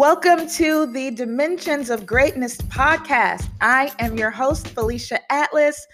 Welcome 0.00 0.48
to 0.52 0.86
the 0.86 1.10
Dimensions 1.10 1.90
of 1.90 2.06
Greatness 2.06 2.56
podcast. 2.56 3.50
I 3.60 3.92
am 3.98 4.16
your 4.16 4.30
host, 4.30 4.68
Felicia 4.68 5.20
Atlas. 5.30 5.86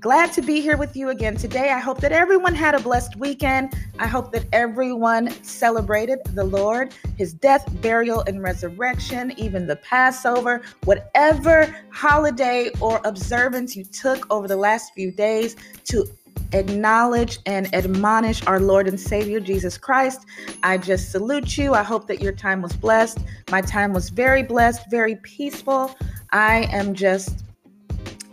Glad 0.00 0.32
to 0.32 0.42
be 0.42 0.60
here 0.60 0.76
with 0.76 0.96
you 0.96 1.10
again 1.10 1.36
today. 1.36 1.70
I 1.70 1.78
hope 1.78 2.00
that 2.00 2.10
everyone 2.10 2.56
had 2.56 2.74
a 2.74 2.80
blessed 2.80 3.14
weekend. 3.14 3.72
I 4.00 4.08
hope 4.08 4.32
that 4.32 4.46
everyone 4.52 5.30
celebrated 5.44 6.18
the 6.30 6.42
Lord, 6.42 6.96
his 7.16 7.32
death, 7.32 7.64
burial, 7.80 8.24
and 8.26 8.42
resurrection, 8.42 9.32
even 9.38 9.68
the 9.68 9.76
Passover, 9.76 10.62
whatever 10.82 11.72
holiday 11.92 12.72
or 12.80 13.00
observance 13.04 13.76
you 13.76 13.84
took 13.84 14.26
over 14.32 14.48
the 14.48 14.56
last 14.56 14.92
few 14.94 15.12
days 15.12 15.54
to 15.84 16.04
acknowledge 16.52 17.38
and 17.46 17.72
admonish 17.74 18.44
our 18.46 18.60
Lord 18.60 18.88
and 18.88 18.98
Savior 18.98 19.40
Jesus 19.40 19.78
Christ. 19.78 20.26
I 20.62 20.78
just 20.78 21.10
salute 21.10 21.56
you. 21.56 21.74
I 21.74 21.82
hope 21.82 22.06
that 22.08 22.20
your 22.20 22.32
time 22.32 22.62
was 22.62 22.72
blessed. 22.74 23.18
My 23.50 23.60
time 23.60 23.92
was 23.92 24.10
very 24.10 24.42
blessed, 24.42 24.90
very 24.90 25.16
peaceful. 25.16 25.94
I 26.32 26.68
am 26.72 26.94
just 26.94 27.43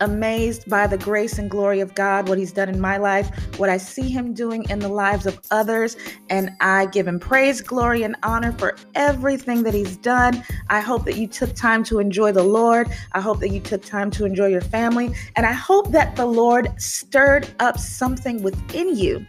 amazed 0.00 0.68
by 0.68 0.86
the 0.86 0.98
grace 0.98 1.38
and 1.38 1.50
glory 1.50 1.80
of 1.80 1.94
God, 1.94 2.28
what 2.28 2.38
He's 2.38 2.52
done 2.52 2.68
in 2.68 2.80
my 2.80 2.96
life, 2.96 3.30
what 3.58 3.68
I 3.68 3.76
see 3.76 4.08
Him 4.08 4.34
doing 4.34 4.64
in 4.70 4.78
the 4.78 4.88
lives 4.88 5.26
of 5.26 5.40
others. 5.50 5.96
And 6.30 6.50
I 6.60 6.86
give 6.86 7.06
Him 7.06 7.18
praise, 7.18 7.60
glory, 7.60 8.02
and 8.02 8.16
honor 8.22 8.52
for 8.52 8.76
everything 8.94 9.62
that 9.64 9.74
He's 9.74 9.96
done. 9.96 10.44
I 10.70 10.80
hope 10.80 11.04
that 11.04 11.16
you 11.16 11.26
took 11.26 11.54
time 11.54 11.84
to 11.84 11.98
enjoy 11.98 12.32
the 12.32 12.42
Lord. 12.42 12.88
I 13.12 13.20
hope 13.20 13.40
that 13.40 13.50
you 13.50 13.60
took 13.60 13.84
time 13.84 14.10
to 14.12 14.24
enjoy 14.24 14.46
your 14.46 14.60
family. 14.60 15.14
And 15.36 15.46
I 15.46 15.52
hope 15.52 15.90
that 15.92 16.16
the 16.16 16.26
Lord 16.26 16.72
stirred 16.80 17.48
up 17.60 17.78
something 17.78 18.42
within 18.42 18.96
you 18.96 19.26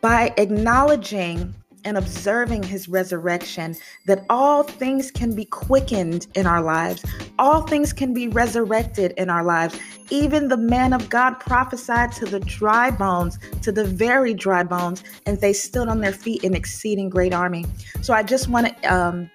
by 0.00 0.32
acknowledging 0.36 1.54
and 1.88 1.96
observing 1.96 2.62
his 2.62 2.86
resurrection, 2.86 3.74
that 4.04 4.24
all 4.28 4.62
things 4.62 5.10
can 5.10 5.34
be 5.34 5.46
quickened 5.46 6.26
in 6.34 6.46
our 6.46 6.62
lives, 6.62 7.02
all 7.38 7.62
things 7.62 7.94
can 7.94 8.12
be 8.12 8.28
resurrected 8.28 9.14
in 9.16 9.30
our 9.30 9.42
lives. 9.42 9.80
Even 10.10 10.48
the 10.48 10.56
man 10.56 10.92
of 10.92 11.08
God 11.08 11.40
prophesied 11.40 12.12
to 12.12 12.26
the 12.26 12.40
dry 12.40 12.90
bones, 12.90 13.38
to 13.62 13.72
the 13.72 13.84
very 13.84 14.34
dry 14.34 14.62
bones, 14.62 15.02
and 15.24 15.40
they 15.40 15.54
stood 15.54 15.88
on 15.88 16.00
their 16.00 16.12
feet 16.12 16.44
in 16.44 16.54
exceeding 16.54 17.08
great 17.08 17.32
army. 17.32 17.64
So 18.02 18.12
I 18.12 18.22
just 18.22 18.48
want 18.48 18.66
to 18.66 18.94
um, 18.94 19.30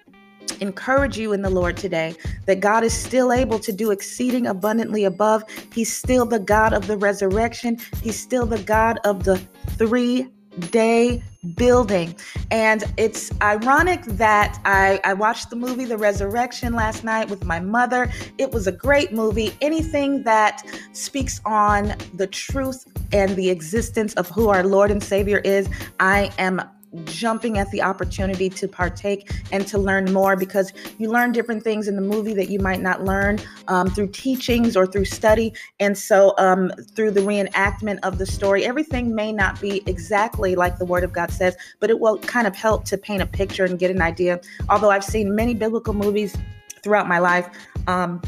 encourage 0.60 1.18
you 1.18 1.32
in 1.32 1.42
the 1.42 1.50
Lord 1.50 1.76
today 1.76 2.14
that 2.46 2.60
God 2.60 2.84
is 2.84 2.94
still 2.94 3.32
able 3.32 3.58
to 3.58 3.72
do 3.72 3.90
exceeding 3.90 4.46
abundantly 4.46 5.04
above. 5.04 5.42
He's 5.72 5.92
still 5.92 6.24
the 6.24 6.38
God 6.38 6.72
of 6.72 6.86
the 6.86 6.96
resurrection, 6.96 7.78
He's 8.00 8.18
still 8.18 8.46
the 8.46 8.62
God 8.62 8.98
of 9.04 9.24
the 9.24 9.38
three 9.76 10.28
day 10.70 11.22
building. 11.56 12.14
And 12.50 12.84
it's 12.96 13.30
ironic 13.42 14.02
that 14.04 14.60
I, 14.64 15.00
I 15.04 15.14
watched 15.14 15.50
the 15.50 15.56
movie 15.56 15.84
The 15.84 15.98
Resurrection 15.98 16.72
last 16.72 17.04
night 17.04 17.28
with 17.28 17.44
my 17.44 17.60
mother. 17.60 18.10
It 18.38 18.52
was 18.52 18.66
a 18.66 18.72
great 18.72 19.12
movie. 19.12 19.56
Anything 19.60 20.22
that 20.24 20.62
speaks 20.92 21.40
on 21.44 21.94
the 22.14 22.26
truth 22.26 22.86
and 23.12 23.36
the 23.36 23.50
existence 23.50 24.14
of 24.14 24.28
who 24.30 24.48
our 24.48 24.64
Lord 24.64 24.90
and 24.90 25.02
Savior 25.02 25.38
is, 25.38 25.68
I 26.00 26.30
am 26.38 26.62
jumping 27.04 27.58
at 27.58 27.70
the 27.70 27.82
opportunity 27.82 28.48
to 28.50 28.68
partake 28.68 29.30
and 29.52 29.66
to 29.66 29.78
learn 29.78 30.12
more 30.12 30.36
because 30.36 30.72
you 30.98 31.10
learn 31.10 31.32
different 31.32 31.62
things 31.62 31.88
in 31.88 31.96
the 31.96 32.02
movie 32.02 32.34
that 32.34 32.48
you 32.48 32.58
might 32.58 32.80
not 32.80 33.04
learn 33.04 33.38
um, 33.68 33.88
through 33.88 34.08
teachings 34.08 34.76
or 34.76 34.86
through 34.86 35.04
study. 35.04 35.52
And 35.80 35.96
so, 35.96 36.34
um, 36.38 36.70
through 36.94 37.12
the 37.12 37.20
reenactment 37.20 37.98
of 38.02 38.18
the 38.18 38.26
story, 38.26 38.64
everything 38.64 39.14
may 39.14 39.32
not 39.32 39.60
be 39.60 39.82
exactly 39.86 40.54
like 40.54 40.78
the 40.78 40.84
Word 40.84 41.04
of 41.04 41.12
God 41.12 41.30
says, 41.30 41.56
but 41.80 41.90
it 41.90 41.98
will 42.00 42.18
kind 42.18 42.46
of 42.46 42.54
help 42.54 42.84
to 42.86 42.98
paint 42.98 43.22
a 43.22 43.26
picture 43.26 43.64
and 43.64 43.78
get 43.78 43.90
an 43.90 44.02
idea. 44.02 44.40
Although 44.68 44.90
I've 44.90 45.04
seen 45.04 45.34
many 45.34 45.54
biblical 45.54 45.94
movies 45.94 46.36
throughout 46.82 47.08
my 47.08 47.18
life. 47.18 47.48
Um, 47.86 48.20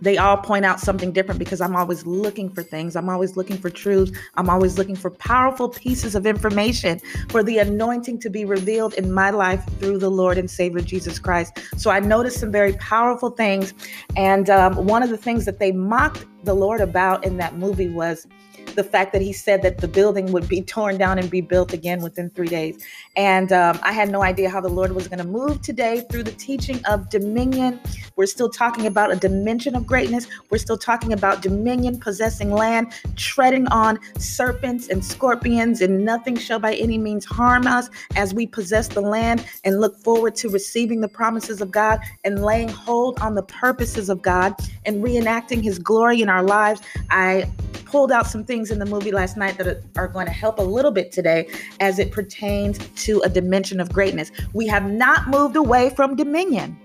they 0.00 0.18
all 0.18 0.36
point 0.36 0.64
out 0.64 0.80
something 0.80 1.12
different 1.12 1.38
because 1.38 1.60
I'm 1.60 1.76
always 1.76 2.06
looking 2.06 2.50
for 2.50 2.62
things. 2.62 2.96
I'm 2.96 3.08
always 3.08 3.36
looking 3.36 3.58
for 3.58 3.70
truths. 3.70 4.12
I'm 4.36 4.48
always 4.48 4.78
looking 4.78 4.96
for 4.96 5.10
powerful 5.10 5.68
pieces 5.68 6.14
of 6.14 6.26
information 6.26 7.00
for 7.28 7.42
the 7.42 7.58
anointing 7.58 8.20
to 8.20 8.30
be 8.30 8.44
revealed 8.44 8.94
in 8.94 9.12
my 9.12 9.30
life 9.30 9.64
through 9.78 9.98
the 9.98 10.10
Lord 10.10 10.38
and 10.38 10.50
Savior 10.50 10.80
Jesus 10.80 11.18
Christ. 11.18 11.58
So 11.76 11.90
I 11.90 12.00
noticed 12.00 12.40
some 12.40 12.50
very 12.50 12.72
powerful 12.74 13.30
things. 13.30 13.74
And 14.16 14.48
um, 14.50 14.86
one 14.86 15.02
of 15.02 15.10
the 15.10 15.16
things 15.18 15.44
that 15.44 15.58
they 15.58 15.72
mocked 15.72 16.26
the 16.44 16.54
Lord 16.54 16.80
about 16.80 17.24
in 17.24 17.36
that 17.36 17.56
movie 17.56 17.88
was 17.88 18.26
the 18.74 18.84
fact 18.84 19.12
that 19.12 19.22
he 19.22 19.32
said 19.32 19.62
that 19.62 19.78
the 19.78 19.88
building 19.88 20.32
would 20.32 20.48
be 20.48 20.62
torn 20.62 20.98
down 20.98 21.18
and 21.18 21.30
be 21.30 21.40
built 21.40 21.72
again 21.72 22.02
within 22.02 22.30
three 22.30 22.48
days. 22.48 22.84
And 23.16 23.52
um, 23.52 23.78
I 23.82 23.92
had 23.92 24.10
no 24.10 24.22
idea 24.22 24.48
how 24.50 24.60
the 24.60 24.68
Lord 24.68 24.92
was 24.92 25.08
going 25.08 25.18
to 25.18 25.24
move 25.24 25.62
today 25.62 26.04
through 26.10 26.24
the 26.24 26.32
teaching 26.32 26.84
of 26.84 27.08
dominion. 27.08 27.80
We're 28.16 28.26
still 28.26 28.50
talking 28.50 28.86
about 28.86 29.12
a 29.12 29.16
dimension 29.16 29.74
of 29.74 29.86
greatness. 29.86 30.26
We're 30.50 30.58
still 30.58 30.78
talking 30.78 31.12
about 31.12 31.42
dominion, 31.42 31.98
possessing 31.98 32.50
land, 32.50 32.92
treading 33.16 33.66
on 33.68 33.98
serpents 34.18 34.88
and 34.88 35.04
scorpions, 35.04 35.80
and 35.80 36.04
nothing 36.04 36.36
shall 36.36 36.58
by 36.58 36.74
any 36.74 36.98
means 36.98 37.24
harm 37.24 37.66
us 37.66 37.88
as 38.16 38.34
we 38.34 38.46
possess 38.46 38.88
the 38.88 39.00
land 39.00 39.44
and 39.64 39.80
look 39.80 39.96
forward 39.98 40.34
to 40.36 40.48
receiving 40.48 41.00
the 41.00 41.08
promises 41.08 41.60
of 41.60 41.70
God 41.70 42.00
and 42.24 42.44
laying 42.44 42.68
hold 42.68 43.18
on 43.20 43.34
the 43.34 43.42
purposes 43.42 44.08
of 44.08 44.22
God 44.22 44.54
and 44.84 45.02
reenacting 45.02 45.62
his 45.62 45.78
glory 45.78 46.20
in 46.22 46.28
our 46.28 46.42
lives. 46.42 46.80
I 47.10 47.50
pulled 47.90 48.12
out 48.12 48.26
some 48.26 48.44
things 48.44 48.59
in 48.68 48.78
the 48.78 48.84
movie 48.84 49.12
last 49.12 49.38
night 49.38 49.56
that 49.56 49.82
are 49.96 50.08
going 50.08 50.26
to 50.26 50.32
help 50.32 50.58
a 50.58 50.62
little 50.62 50.90
bit 50.90 51.12
today 51.12 51.48
as 51.80 51.98
it 51.98 52.10
pertains 52.10 52.78
to 53.04 53.20
a 53.20 53.28
dimension 53.30 53.80
of 53.80 53.90
greatness. 53.92 54.30
We 54.52 54.66
have 54.66 54.90
not 54.90 55.28
moved 55.28 55.56
away 55.56 55.90
from 55.90 56.16
dominion. 56.16 56.78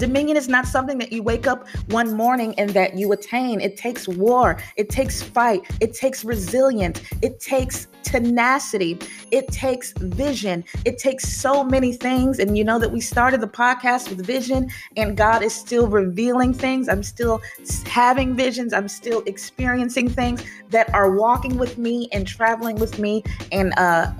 Dominion 0.00 0.38
is 0.38 0.48
not 0.48 0.66
something 0.66 0.96
that 0.96 1.12
you 1.12 1.22
wake 1.22 1.46
up 1.46 1.68
one 1.90 2.16
morning 2.16 2.54
and 2.56 2.70
that 2.70 2.96
you 2.96 3.12
attain. 3.12 3.60
It 3.60 3.76
takes 3.76 4.08
war, 4.08 4.58
it 4.76 4.88
takes 4.88 5.22
fight, 5.22 5.60
it 5.80 5.92
takes 5.92 6.24
resilience, 6.24 7.02
it 7.20 7.38
takes 7.38 7.86
tenacity, 8.02 8.98
it 9.30 9.46
takes 9.48 9.92
vision, 9.98 10.64
it 10.86 10.96
takes 10.96 11.28
so 11.28 11.62
many 11.62 11.92
things. 11.92 12.38
And 12.38 12.56
you 12.56 12.64
know 12.64 12.78
that 12.78 12.90
we 12.90 13.00
started 13.00 13.42
the 13.42 13.46
podcast 13.46 14.08
with 14.08 14.24
vision, 14.24 14.70
and 14.96 15.18
God 15.18 15.42
is 15.42 15.54
still 15.54 15.86
revealing 15.86 16.54
things. 16.54 16.88
I'm 16.88 17.02
still 17.02 17.42
having 17.84 18.34
visions, 18.34 18.72
I'm 18.72 18.88
still 18.88 19.22
experiencing 19.26 20.08
things 20.08 20.42
that 20.70 20.92
are 20.94 21.14
walking 21.14 21.58
with 21.58 21.76
me 21.76 22.08
and 22.12 22.26
traveling 22.26 22.76
with 22.76 22.98
me. 22.98 23.22
And 23.52 23.74
uh 23.76 24.12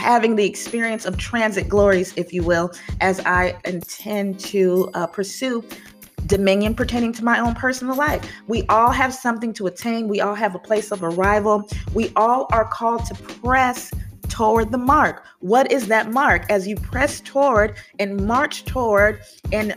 having 0.00 0.34
the 0.34 0.46
experience 0.46 1.04
of 1.04 1.18
transit 1.18 1.68
glories, 1.68 2.14
if 2.16 2.32
you 2.32 2.42
will, 2.42 2.72
as 3.02 3.20
I 3.20 3.54
intend 3.66 4.40
to 4.40 4.90
uh, 4.94 5.06
pursue 5.06 5.62
dominion 6.24 6.74
pertaining 6.74 7.12
to 7.12 7.22
my 7.22 7.38
own 7.38 7.54
personal 7.54 7.94
life. 7.94 8.22
We 8.48 8.64
all 8.70 8.92
have 8.92 9.12
something 9.12 9.52
to 9.54 9.66
attain, 9.66 10.08
we 10.08 10.22
all 10.22 10.34
have 10.34 10.54
a 10.54 10.58
place 10.58 10.90
of 10.90 11.02
arrival, 11.02 11.68
we 11.92 12.12
all 12.16 12.48
are 12.50 12.64
called 12.64 13.04
to 13.06 13.14
press 13.14 13.92
toward 14.28 14.72
the 14.72 14.78
mark. 14.78 15.26
What 15.40 15.70
is 15.70 15.88
that 15.88 16.10
mark? 16.10 16.50
As 16.50 16.66
you 16.66 16.76
press 16.76 17.20
toward 17.20 17.76
and 17.98 18.26
march 18.26 18.64
toward 18.64 19.20
and 19.52 19.76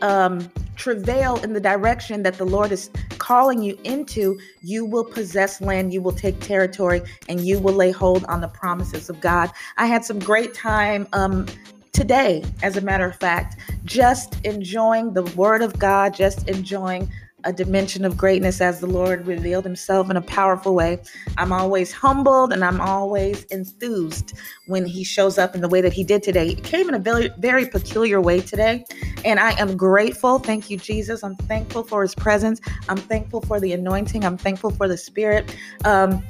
um, 0.00 0.50
travail 0.82 1.40
in 1.44 1.52
the 1.52 1.60
direction 1.60 2.24
that 2.24 2.34
the 2.34 2.44
Lord 2.44 2.72
is 2.72 2.90
calling 3.18 3.62
you 3.62 3.78
into, 3.84 4.36
you 4.62 4.84
will 4.84 5.04
possess 5.04 5.60
land, 5.60 5.92
you 5.94 6.02
will 6.02 6.10
take 6.12 6.40
territory, 6.40 7.02
and 7.28 7.46
you 7.46 7.60
will 7.60 7.72
lay 7.72 7.92
hold 7.92 8.24
on 8.24 8.40
the 8.40 8.48
promises 8.48 9.08
of 9.08 9.20
God. 9.20 9.52
I 9.76 9.86
had 9.86 10.04
some 10.04 10.18
great 10.18 10.54
time 10.54 11.06
um, 11.12 11.46
today, 11.92 12.42
as 12.64 12.76
a 12.76 12.80
matter 12.80 13.06
of 13.06 13.14
fact, 13.14 13.60
just 13.84 14.44
enjoying 14.44 15.14
the 15.14 15.22
Word 15.36 15.62
of 15.62 15.78
God, 15.78 16.14
just 16.14 16.48
enjoying 16.48 17.08
a 17.44 17.52
dimension 17.52 18.04
of 18.04 18.16
greatness 18.16 18.60
as 18.60 18.80
the 18.80 18.86
Lord 18.86 19.26
revealed 19.26 19.64
himself 19.64 20.10
in 20.10 20.16
a 20.16 20.22
powerful 20.22 20.74
way. 20.74 20.98
I'm 21.38 21.52
always 21.52 21.92
humbled 21.92 22.52
and 22.52 22.64
I'm 22.64 22.80
always 22.80 23.44
enthused 23.44 24.34
when 24.66 24.86
he 24.86 25.04
shows 25.04 25.38
up 25.38 25.54
in 25.54 25.60
the 25.60 25.68
way 25.68 25.80
that 25.80 25.92
he 25.92 26.04
did 26.04 26.22
today. 26.22 26.48
It 26.48 26.64
came 26.64 26.88
in 26.88 26.94
a 26.94 26.98
very, 26.98 27.30
very 27.38 27.66
peculiar 27.66 28.20
way 28.20 28.40
today. 28.40 28.84
And 29.24 29.40
I 29.40 29.52
am 29.60 29.76
grateful. 29.76 30.38
Thank 30.38 30.70
you, 30.70 30.76
Jesus. 30.76 31.22
I'm 31.22 31.36
thankful 31.36 31.82
for 31.84 32.02
his 32.02 32.14
presence. 32.14 32.60
I'm 32.88 32.96
thankful 32.96 33.40
for 33.42 33.60
the 33.60 33.72
anointing. 33.72 34.24
I'm 34.24 34.36
thankful 34.36 34.70
for 34.70 34.88
the 34.88 34.96
spirit. 34.96 35.56
Um, 35.84 36.22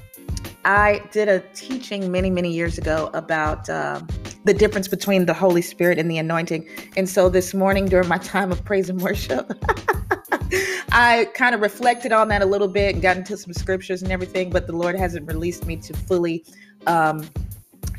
I 0.64 1.02
did 1.10 1.28
a 1.28 1.40
teaching 1.54 2.12
many, 2.12 2.30
many 2.30 2.52
years 2.52 2.78
ago 2.78 3.10
about 3.14 3.68
uh, 3.68 4.00
the 4.44 4.54
difference 4.54 4.86
between 4.88 5.26
the 5.26 5.34
Holy 5.34 5.62
Spirit 5.62 5.98
and 5.98 6.10
the 6.10 6.18
anointing. 6.18 6.68
And 6.96 7.08
so 7.08 7.28
this 7.28 7.52
morning, 7.52 7.86
during 7.86 8.08
my 8.08 8.18
time 8.18 8.52
of 8.52 8.64
praise 8.64 8.88
and 8.88 9.00
worship, 9.00 9.52
I 10.92 11.28
kind 11.34 11.54
of 11.54 11.60
reflected 11.60 12.12
on 12.12 12.28
that 12.28 12.42
a 12.42 12.46
little 12.46 12.68
bit 12.68 12.94
and 12.94 13.02
got 13.02 13.16
into 13.16 13.36
some 13.36 13.52
scriptures 13.52 14.02
and 14.02 14.12
everything, 14.12 14.50
but 14.50 14.66
the 14.66 14.76
Lord 14.76 14.96
hasn't 14.96 15.26
released 15.26 15.66
me 15.66 15.76
to 15.76 15.94
fully 15.94 16.44
um, 16.86 17.28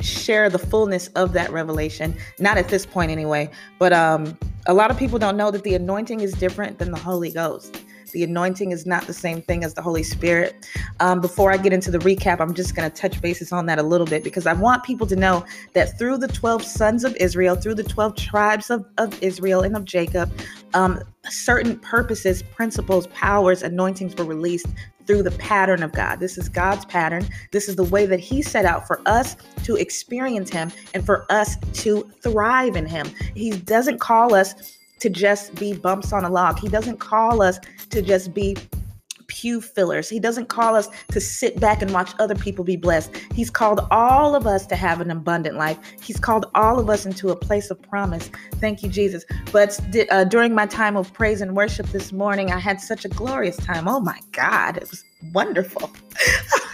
share 0.02 0.50
the 0.50 0.60
fullness 0.60 1.08
of 1.10 1.34
that 1.34 1.52
revelation. 1.52 2.16
Not 2.40 2.58
at 2.58 2.68
this 2.68 2.86
point, 2.86 3.12
anyway. 3.12 3.50
But 3.80 3.94
um, 3.94 4.38
a 4.68 4.74
lot 4.74 4.92
of 4.92 4.98
people 4.98 5.20
don't 5.20 5.38
know 5.38 5.52
that 5.52 5.64
the 5.64 5.76
anointing 5.76 6.20
is 6.20 6.34
different 6.34 6.80
than 6.80 6.92
the 6.92 7.00
Holy 7.00 7.32
Ghost. 7.32 7.82
The 8.14 8.24
anointing 8.24 8.72
is 8.72 8.86
not 8.86 9.08
the 9.08 9.14
same 9.14 9.42
thing 9.42 9.64
as 9.64 9.74
the 9.74 9.82
Holy 9.82 10.04
Spirit. 10.04 10.68
Um, 11.00 11.20
before 11.20 11.52
I 11.52 11.58
get 11.58 11.74
into 11.74 11.92
the 11.92 11.98
recap, 11.98 12.40
I'm 12.40 12.54
just 12.54 12.76
going 12.76 12.90
to 12.90 12.96
touch 12.96 13.22
bases 13.22 13.52
on 13.52 13.66
that 13.66 13.80
a 13.80 13.84
little 13.84 14.08
bit 14.08 14.24
because 14.24 14.46
I 14.48 14.54
want 14.54 14.84
people 14.84 15.08
to 15.08 15.16
know 15.16 15.46
that 15.74 15.98
through 15.98 16.20
the 16.20 16.28
12 16.28 16.64
sons 16.64 17.04
of 17.04 17.16
Israel, 17.18 17.56
through 17.56 17.76
the 17.76 17.84
12 17.84 18.16
tribes 18.16 18.70
of, 18.70 18.86
of 18.98 19.22
Israel 19.22 19.62
and 19.62 19.76
of 19.76 19.84
Jacob, 19.84 20.32
um, 20.74 21.02
certain 21.28 21.78
purposes, 21.80 22.44
principles, 22.44 23.08
powers, 23.08 23.64
anointings 23.64 24.16
were 24.16 24.26
released 24.26 24.68
through 25.06 25.24
the 25.24 25.32
pattern 25.32 25.84
of 25.84 25.92
God. 25.92 26.20
This 26.20 26.38
is 26.38 26.48
God's 26.50 26.86
pattern. 26.86 27.28
This 27.52 27.68
is 27.68 27.76
the 27.76 27.84
way 27.84 28.06
that 28.06 28.20
He 28.20 28.42
set 28.42 28.66
out 28.66 28.88
for 28.88 29.02
us 29.06 29.36
to 29.64 29.76
experience 29.76 30.50
Him 30.50 30.72
and 30.94 31.06
for 31.06 31.26
us 31.30 31.58
to 31.74 32.10
thrive 32.22 32.76
in 32.76 32.86
Him. 32.86 33.08
He 33.36 33.52
doesn't 33.52 34.00
call 34.00 34.34
us 34.34 34.78
to 35.04 35.10
just 35.10 35.54
be 35.56 35.74
bumps 35.74 36.14
on 36.14 36.24
a 36.24 36.30
log, 36.30 36.58
He 36.60 36.70
doesn't 36.70 36.98
call 36.98 37.42
us 37.42 37.60
to 37.90 38.02
just 38.02 38.34
be 38.34 38.56
pew 39.28 39.60
fillers. 39.60 40.08
He 40.08 40.18
doesn't 40.18 40.48
call 40.48 40.76
us 40.76 40.88
to 41.12 41.20
sit 41.20 41.60
back 41.60 41.82
and 41.82 41.92
watch 41.92 42.14
other 42.20 42.36
people 42.36 42.64
be 42.64 42.78
blessed. 42.78 43.12
He's 43.34 43.50
called 43.50 43.86
all 43.92 44.34
of 44.34 44.48
us 44.48 44.66
to 44.68 44.78
have 44.78 45.02
an 45.02 45.12
abundant 45.12 45.58
life. 45.58 45.78
He's 46.02 46.20
called 46.20 46.46
all 46.56 46.80
of 46.80 46.90
us 46.90 47.06
into 47.06 47.32
a 47.32 47.36
place 47.36 47.70
of 47.70 47.82
promise. 47.82 48.30
Thank 48.62 48.82
you, 48.82 48.88
Jesus. 48.88 49.26
But 49.52 49.78
uh, 50.10 50.24
during 50.24 50.56
my 50.56 50.68
time 50.68 50.96
of 50.96 51.12
praise 51.12 51.42
and 51.42 51.54
worship 51.54 51.88
this 51.88 52.14
morning, 52.14 52.50
I 52.52 52.60
had 52.60 52.80
such 52.80 53.04
a 53.04 53.10
glorious 53.10 53.58
time. 53.58 53.90
Oh 53.90 54.00
my 54.00 54.20
God, 54.32 54.78
it 54.78 54.90
was 54.90 55.04
wonderful. 55.34 55.92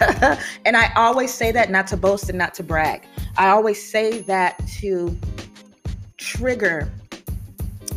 and 0.64 0.76
I 0.76 0.92
always 0.94 1.34
say 1.34 1.50
that 1.50 1.70
not 1.70 1.88
to 1.88 1.96
boast 1.96 2.28
and 2.28 2.38
not 2.38 2.54
to 2.54 2.62
brag. 2.62 3.02
I 3.36 3.48
always 3.48 3.84
say 3.84 4.20
that 4.22 4.64
to 4.78 5.18
trigger 6.16 6.92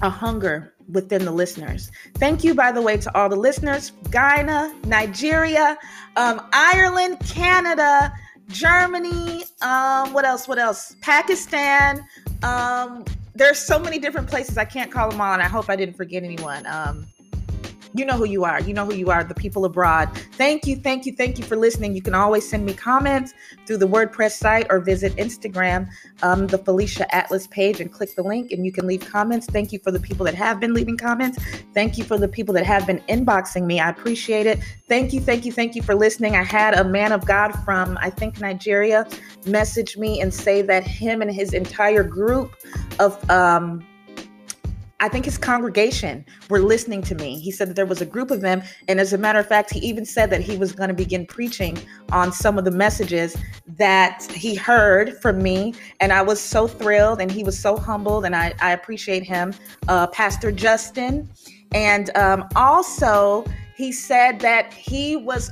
a 0.04 0.10
hunger 0.10 0.74
within 0.92 1.24
the 1.26 1.32
listeners. 1.32 1.90
Thank 2.16 2.44
you, 2.44 2.54
by 2.54 2.72
the 2.72 2.82
way, 2.82 2.98
to 2.98 3.18
all 3.18 3.30
the 3.30 3.38
listeners 3.38 3.92
Guyana, 4.12 4.76
Nigeria, 4.86 5.78
um, 6.18 6.42
Ireland, 6.52 7.20
Canada, 7.26 8.14
Germany, 8.50 9.46
um, 9.62 10.14
what 10.14 10.26
else? 10.26 10.48
What 10.48 10.60
else? 10.60 10.96
Pakistan. 11.02 12.06
Um, 12.44 13.06
there's 13.34 13.58
so 13.58 13.80
many 13.80 13.98
different 13.98 14.28
places. 14.28 14.58
I 14.58 14.66
can't 14.66 14.92
call 14.92 15.10
them 15.10 15.22
all, 15.22 15.34
and 15.34 15.42
I 15.42 15.48
hope 15.48 15.70
I 15.70 15.76
didn't 15.76 15.96
forget 15.96 16.22
anyone. 16.24 16.68
Um, 16.68 17.08
you 17.94 18.06
know 18.06 18.18
who 18.18 18.26
you 18.26 18.44
are. 18.44 18.60
You 18.62 18.74
know 18.74 18.86
who 18.86 18.96
you 18.96 19.10
are, 19.12 19.24
the 19.24 19.36
people 19.36 19.66
abroad. 19.66 20.10
Thank 20.34 20.66
you, 20.66 20.76
thank 20.76 21.06
you, 21.06 21.14
thank 21.14 21.38
you 21.38 21.44
for 21.44 21.56
listening. 21.56 21.96
You 21.96 22.02
can 22.02 22.16
always 22.16 22.48
send 22.48 22.66
me 22.66 22.74
comments 22.74 23.34
through 23.66 23.78
the 23.78 23.88
WordPress 23.88 24.32
site 24.32 24.68
or 24.70 24.80
visit 24.80 25.16
Instagram, 25.16 25.88
um, 26.22 26.48
the 26.48 26.58
Felicia 26.58 27.14
Atlas 27.16 27.48
page, 27.48 27.80
and 27.80 27.92
click 27.92 28.16
the 28.16 28.24
link 28.24 28.52
and 28.52 28.66
you 28.66 28.72
can 28.72 28.88
leave 28.88 29.02
comments. 29.06 29.46
Thank 29.48 29.72
you 29.72 29.80
for 29.80 29.92
the 29.92 30.00
people 30.00 30.26
that 30.26 30.36
have 30.36 30.60
been 30.60 30.74
leaving 30.74 30.98
comments. 30.98 31.38
Thank 31.74 31.98
you 31.98 32.04
for 32.04 32.18
the 32.18 32.28
people 32.28 32.54
that 32.56 32.66
have 32.66 32.88
been 32.88 33.00
inboxing 33.10 33.66
me. 33.66 33.80
I 33.80 33.90
appreciate 33.90 34.46
it. 34.46 34.60
Thank 34.88 35.14
you, 35.14 35.22
thank 35.22 35.46
you, 35.46 35.52
thank 35.52 35.76
you 35.76 35.82
for 35.82 35.96
listening. 35.96 36.36
I 36.36 36.44
had 36.44 36.74
a 36.74 36.84
man 36.84 37.12
of 37.12 37.26
God 37.26 37.52
from, 37.64 37.98
I 38.02 38.10
think, 38.10 38.40
Nigeria 38.40 39.08
message 39.46 39.98
me 39.98 40.22
and 40.22 40.34
say 40.34 40.62
that 40.62 40.84
him 40.86 41.22
and 41.22 41.32
his 41.32 41.54
entire 41.54 42.04
group 42.04 42.56
of, 43.00 43.30
um, 43.30 43.86
I 45.04 45.10
think 45.10 45.26
his 45.26 45.38
congregation 45.38 46.24
were 46.50 46.62
listening 46.62 47.02
to 47.02 47.16
me. 47.16 47.38
He 47.38 47.52
said 47.52 47.68
that 47.68 47.76
there 47.76 47.86
was 47.86 48.00
a 48.00 48.06
group 48.06 48.32
of 48.32 48.40
them. 48.40 48.64
And 48.88 49.02
as 49.02 49.12
a 49.12 49.18
matter 49.18 49.38
of 49.38 49.46
fact, 49.46 49.70
he 49.70 49.80
even 49.80 50.06
said 50.06 50.30
that 50.30 50.40
he 50.40 50.56
was 50.56 50.72
going 50.72 50.88
to 50.88 50.94
begin 50.94 51.26
preaching 51.26 51.78
on 52.14 52.32
some 52.32 52.58
of 52.58 52.64
the 52.64 52.72
messages 52.72 53.36
that 53.68 54.24
he 54.32 54.56
heard 54.56 55.22
from 55.22 55.44
me. 55.44 55.74
And 56.00 56.14
I 56.14 56.22
was 56.22 56.40
so 56.40 56.70
thrilled 56.70 57.20
and 57.20 57.30
he 57.30 57.44
was 57.44 57.60
so 57.60 57.76
humbled. 57.76 58.24
And 58.24 58.34
I, 58.34 58.54
I 58.62 58.72
appreciate 58.72 59.24
him, 59.24 59.54
uh, 59.90 60.08
Pastor 60.08 60.54
Justin. 60.54 61.30
And 61.74 62.16
um, 62.16 62.48
also, 62.56 63.44
he 63.76 63.92
said 63.92 64.40
that 64.40 64.74
he 64.74 65.18
was 65.18 65.52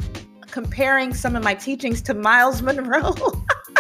comparing 0.50 1.14
some 1.14 1.36
of 1.36 1.44
my 1.44 1.56
teachings 1.56 2.02
to 2.04 2.14
Myles 2.14 2.62
Munroe. 2.62 3.16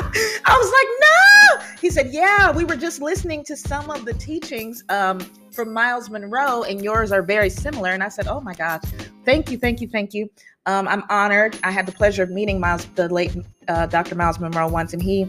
I 0.45 0.57
was 0.57 0.71
like, 0.71 0.87
no. 1.01 1.77
He 1.79 1.89
said, 1.89 2.09
yeah, 2.11 2.51
we 2.51 2.63
were 2.63 2.75
just 2.75 3.01
listening 3.01 3.43
to 3.45 3.55
some 3.55 3.89
of 3.89 4.05
the 4.05 4.13
teachings 4.13 4.83
um, 4.89 5.19
from 5.51 5.73
Myles 5.73 6.09
Munroe, 6.09 6.63
and 6.63 6.83
yours 6.83 7.11
are 7.11 7.21
very 7.21 7.49
similar. 7.49 7.91
And 7.91 8.03
I 8.03 8.09
said, 8.09 8.27
oh 8.27 8.41
my 8.41 8.53
gosh, 8.53 8.81
thank 9.25 9.51
you, 9.51 9.57
thank 9.57 9.81
you, 9.81 9.87
thank 9.87 10.13
you. 10.13 10.29
Um, 10.65 10.87
I'm 10.87 11.03
honored. 11.09 11.57
I 11.63 11.71
had 11.71 11.85
the 11.85 11.91
pleasure 11.91 12.23
of 12.23 12.29
meeting 12.29 12.59
Myles, 12.59 12.85
the 12.95 13.09
late 13.09 13.35
uh, 13.67 13.87
Dr. 13.87 14.15
Myles 14.15 14.39
Munroe 14.39 14.67
once, 14.67 14.93
and 14.93 15.01
he 15.01 15.27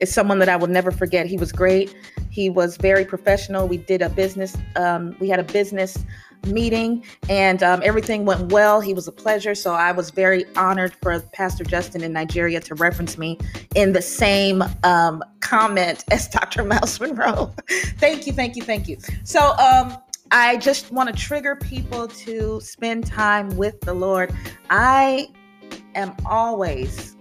is 0.00 0.12
someone 0.12 0.38
that 0.38 0.48
I 0.48 0.56
will 0.56 0.68
never 0.68 0.90
forget. 0.90 1.26
He 1.26 1.36
was 1.36 1.52
great. 1.52 1.94
He 2.30 2.50
was 2.50 2.76
very 2.76 3.04
professional. 3.04 3.66
We 3.66 3.78
did 3.78 4.02
a 4.02 4.10
business. 4.10 4.56
Um, 4.76 5.16
we 5.20 5.28
had 5.28 5.40
a 5.40 5.44
business 5.44 5.98
meeting 6.46 7.04
and 7.28 7.62
um, 7.62 7.80
everything 7.84 8.24
went 8.24 8.52
well. 8.52 8.80
He 8.80 8.94
was 8.94 9.08
a 9.08 9.12
pleasure. 9.12 9.54
So 9.54 9.74
I 9.74 9.92
was 9.92 10.10
very 10.10 10.44
honored 10.56 10.94
for 11.02 11.20
Pastor 11.32 11.64
Justin 11.64 12.02
in 12.02 12.12
Nigeria 12.12 12.60
to 12.60 12.74
reference 12.74 13.18
me 13.18 13.38
in 13.74 13.92
the 13.92 14.02
same 14.02 14.62
um, 14.84 15.22
comment 15.40 16.04
as 16.10 16.28
Dr. 16.28 16.64
Myles 16.64 17.00
Munroe. 17.00 17.52
thank 17.98 18.26
you, 18.26 18.32
thank 18.32 18.56
you, 18.56 18.62
thank 18.62 18.88
you. 18.88 18.96
So, 19.24 19.54
um, 19.56 19.96
I 20.32 20.56
just 20.56 20.90
want 20.90 21.08
to 21.08 21.14
trigger 21.14 21.54
people 21.54 22.08
to 22.08 22.60
spend 22.60 23.06
time 23.06 23.56
with 23.56 23.80
the 23.82 23.94
Lord. 23.94 24.34
I 24.70 25.28
am 25.94 26.16
always 26.26 27.16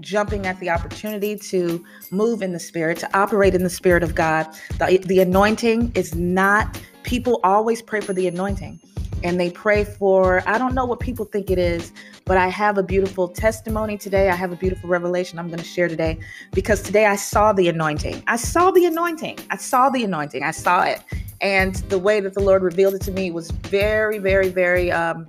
jumping 0.00 0.46
at 0.46 0.58
the 0.60 0.70
opportunity 0.70 1.36
to 1.36 1.84
move 2.10 2.42
in 2.42 2.52
the 2.52 2.60
spirit, 2.60 2.98
to 2.98 3.18
operate 3.18 3.54
in 3.54 3.62
the 3.62 3.70
spirit 3.70 4.02
of 4.02 4.14
God. 4.14 4.46
The, 4.78 4.98
the 5.06 5.20
anointing 5.20 5.92
is 5.94 6.14
not 6.14 6.78
people 7.04 7.38
always 7.44 7.80
pray 7.82 8.00
for 8.00 8.12
the 8.12 8.26
anointing 8.26 8.80
and 9.22 9.38
they 9.38 9.50
pray 9.50 9.84
for 9.84 10.42
i 10.48 10.58
don't 10.58 10.74
know 10.74 10.84
what 10.84 11.00
people 11.00 11.24
think 11.24 11.50
it 11.50 11.58
is 11.58 11.92
but 12.24 12.36
i 12.36 12.48
have 12.48 12.78
a 12.78 12.82
beautiful 12.82 13.28
testimony 13.28 13.96
today. 13.98 14.30
I 14.30 14.34
have 14.34 14.52
a 14.52 14.56
beautiful 14.56 14.88
revelation 14.88 15.38
i'm 15.38 15.48
going 15.48 15.58
to 15.58 15.64
share 15.64 15.88
today 15.88 16.18
because 16.52 16.82
today 16.82 17.06
i 17.06 17.16
saw 17.16 17.52
the 17.52 17.68
anointing. 17.68 18.22
I 18.26 18.36
saw 18.36 18.70
the 18.70 18.86
anointing. 18.86 19.38
I 19.50 19.56
saw 19.56 19.90
the 19.90 20.04
anointing. 20.04 20.42
I 20.42 20.50
saw 20.50 20.82
it. 20.82 21.02
And 21.40 21.74
the 21.90 21.98
way 21.98 22.20
that 22.20 22.34
the 22.34 22.40
lord 22.40 22.62
revealed 22.62 22.94
it 22.94 23.02
to 23.02 23.12
me 23.12 23.30
was 23.30 23.50
very 23.50 24.18
very 24.18 24.48
very 24.48 24.90
um 24.90 25.26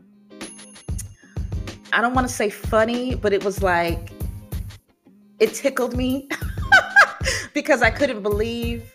i 1.94 2.02
don't 2.02 2.14
want 2.14 2.28
to 2.28 2.34
say 2.34 2.50
funny 2.50 3.16
but 3.16 3.34
it 3.34 3.44
was 3.44 3.62
like 3.62 4.12
it 5.40 5.54
tickled 5.54 5.96
me 5.96 6.30
because 7.54 7.82
i 7.82 7.90
couldn't 7.90 8.24
believe 8.24 8.95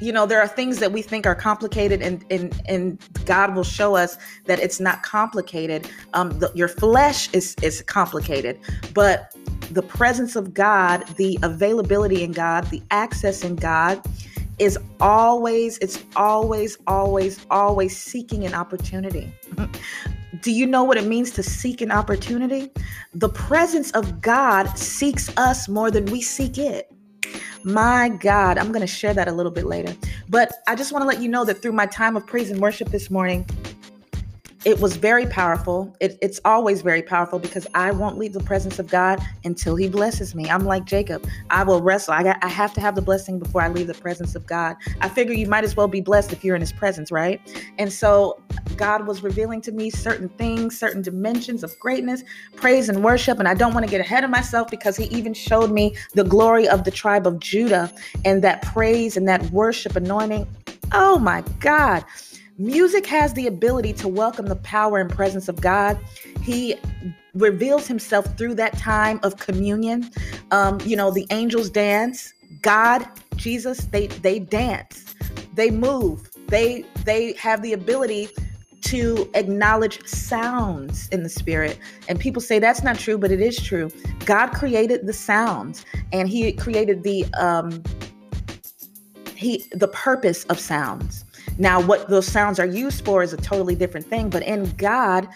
you 0.00 0.12
know 0.12 0.26
there 0.26 0.40
are 0.40 0.48
things 0.48 0.78
that 0.78 0.92
we 0.92 1.02
think 1.02 1.26
are 1.26 1.34
complicated 1.34 2.02
and 2.02 2.24
and 2.30 2.60
and 2.66 2.98
god 3.26 3.54
will 3.54 3.64
show 3.64 3.96
us 3.96 4.16
that 4.46 4.58
it's 4.58 4.80
not 4.80 5.02
complicated. 5.02 5.88
Um 6.14 6.38
the, 6.38 6.50
your 6.54 6.68
flesh 6.68 7.32
is 7.32 7.54
is 7.62 7.82
complicated 7.82 8.58
but 8.94 9.34
the 9.70 9.82
presence 9.82 10.34
of 10.36 10.54
god 10.54 11.06
the 11.16 11.38
availability 11.42 12.22
in 12.24 12.32
god 12.32 12.64
the 12.70 12.82
access 12.90 13.44
in 13.44 13.56
god 13.56 14.02
is 14.58 14.78
always 15.00 15.78
it's 15.78 16.04
always 16.16 16.76
always 16.86 17.44
always 17.50 17.96
seeking 17.96 18.44
an 18.44 18.54
opportunity. 18.54 19.32
Do 20.42 20.52
you 20.52 20.66
know 20.66 20.84
what 20.84 20.96
it 20.96 21.06
means 21.06 21.32
to 21.32 21.42
seek 21.42 21.80
an 21.82 21.90
opportunity? 21.90 22.70
The 23.14 23.28
presence 23.28 23.90
of 23.92 24.22
god 24.22 24.66
seeks 24.78 25.28
us 25.36 25.68
more 25.68 25.90
than 25.90 26.06
we 26.06 26.22
seek 26.22 26.56
it 26.56 26.90
my 27.64 28.08
God, 28.08 28.58
I'm 28.58 28.68
going 28.68 28.80
to 28.80 28.86
share 28.86 29.14
that 29.14 29.28
a 29.28 29.32
little 29.32 29.52
bit 29.52 29.66
later. 29.66 29.94
But 30.28 30.52
I 30.66 30.74
just 30.74 30.92
want 30.92 31.02
to 31.02 31.06
let 31.06 31.20
you 31.20 31.28
know 31.28 31.44
that 31.44 31.60
through 31.62 31.72
my 31.72 31.86
time 31.86 32.16
of 32.16 32.26
praise 32.26 32.50
and 32.50 32.60
worship 32.60 32.88
this 32.88 33.10
morning, 33.10 33.46
it 34.64 34.80
was 34.80 34.96
very 34.96 35.26
powerful. 35.26 35.94
It, 36.00 36.18
it's 36.20 36.40
always 36.44 36.82
very 36.82 37.02
powerful 37.02 37.38
because 37.38 37.66
I 37.74 37.92
won't 37.92 38.18
leave 38.18 38.34
the 38.34 38.42
presence 38.42 38.78
of 38.78 38.88
God 38.88 39.20
until 39.44 39.74
He 39.76 39.88
blesses 39.88 40.34
me. 40.34 40.50
I'm 40.50 40.64
like 40.64 40.84
Jacob. 40.84 41.26
I 41.48 41.62
will 41.62 41.80
wrestle. 41.80 42.14
I, 42.14 42.22
got, 42.22 42.38
I 42.42 42.48
have 42.48 42.74
to 42.74 42.80
have 42.80 42.94
the 42.94 43.02
blessing 43.02 43.38
before 43.38 43.62
I 43.62 43.68
leave 43.68 43.86
the 43.86 43.94
presence 43.94 44.34
of 44.34 44.46
God. 44.46 44.76
I 45.00 45.08
figure 45.08 45.34
you 45.34 45.46
might 45.46 45.64
as 45.64 45.76
well 45.76 45.88
be 45.88 46.02
blessed 46.02 46.32
if 46.32 46.44
you're 46.44 46.56
in 46.56 46.60
His 46.60 46.72
presence, 46.72 47.10
right? 47.10 47.40
And 47.78 47.90
so 47.92 48.42
God 48.76 49.06
was 49.06 49.22
revealing 49.22 49.62
to 49.62 49.72
me 49.72 49.88
certain 49.90 50.28
things, 50.30 50.78
certain 50.78 51.00
dimensions 51.02 51.64
of 51.64 51.78
greatness, 51.80 52.22
praise, 52.56 52.90
and 52.90 53.02
worship. 53.02 53.38
And 53.38 53.48
I 53.48 53.54
don't 53.54 53.72
want 53.72 53.86
to 53.86 53.90
get 53.90 54.00
ahead 54.00 54.24
of 54.24 54.30
myself 54.30 54.70
because 54.70 54.96
He 54.96 55.04
even 55.04 55.32
showed 55.32 55.70
me 55.70 55.96
the 56.14 56.24
glory 56.24 56.68
of 56.68 56.84
the 56.84 56.90
tribe 56.90 57.26
of 57.26 57.40
Judah 57.40 57.90
and 58.26 58.42
that 58.44 58.62
praise 58.62 59.16
and 59.16 59.26
that 59.26 59.42
worship 59.52 59.96
anointing. 59.96 60.46
Oh 60.92 61.18
my 61.18 61.42
God. 61.60 62.04
Music 62.60 63.06
has 63.06 63.32
the 63.32 63.46
ability 63.46 63.90
to 63.90 64.06
welcome 64.06 64.44
the 64.44 64.56
power 64.56 64.98
and 64.98 65.08
presence 65.08 65.48
of 65.48 65.62
God. 65.62 65.98
He 66.42 66.74
reveals 67.32 67.86
himself 67.86 68.36
through 68.36 68.52
that 68.56 68.76
time 68.76 69.18
of 69.22 69.38
communion. 69.38 70.10
Um, 70.50 70.78
you 70.84 70.94
know, 70.94 71.10
the 71.10 71.26
angels 71.30 71.70
dance. 71.70 72.34
God, 72.60 73.08
Jesus, 73.36 73.86
they 73.86 74.08
they 74.08 74.40
dance. 74.40 75.14
They 75.54 75.70
move. 75.70 76.30
They 76.48 76.84
they 77.06 77.32
have 77.34 77.62
the 77.62 77.72
ability 77.72 78.28
to 78.82 79.30
acknowledge 79.32 80.06
sounds 80.06 81.08
in 81.08 81.22
the 81.22 81.30
spirit. 81.30 81.78
And 82.10 82.20
people 82.20 82.42
say 82.42 82.58
that's 82.58 82.82
not 82.82 82.98
true, 82.98 83.16
but 83.16 83.30
it 83.30 83.40
is 83.40 83.56
true. 83.56 83.90
God 84.26 84.48
created 84.48 85.06
the 85.06 85.14
sounds 85.14 85.86
and 86.12 86.28
he 86.28 86.52
created 86.52 87.04
the 87.04 87.24
um 87.38 87.82
he 89.34 89.64
the 89.72 89.88
purpose 89.88 90.44
of 90.44 90.60
sounds. 90.60 91.24
Now, 91.60 91.78
what 91.78 92.08
those 92.08 92.26
sounds 92.26 92.58
are 92.58 92.64
used 92.64 93.04
for 93.04 93.22
is 93.22 93.34
a 93.34 93.36
totally 93.36 93.74
different 93.74 94.06
thing, 94.06 94.30
but 94.30 94.42
in 94.42 94.70
God, 94.78 95.28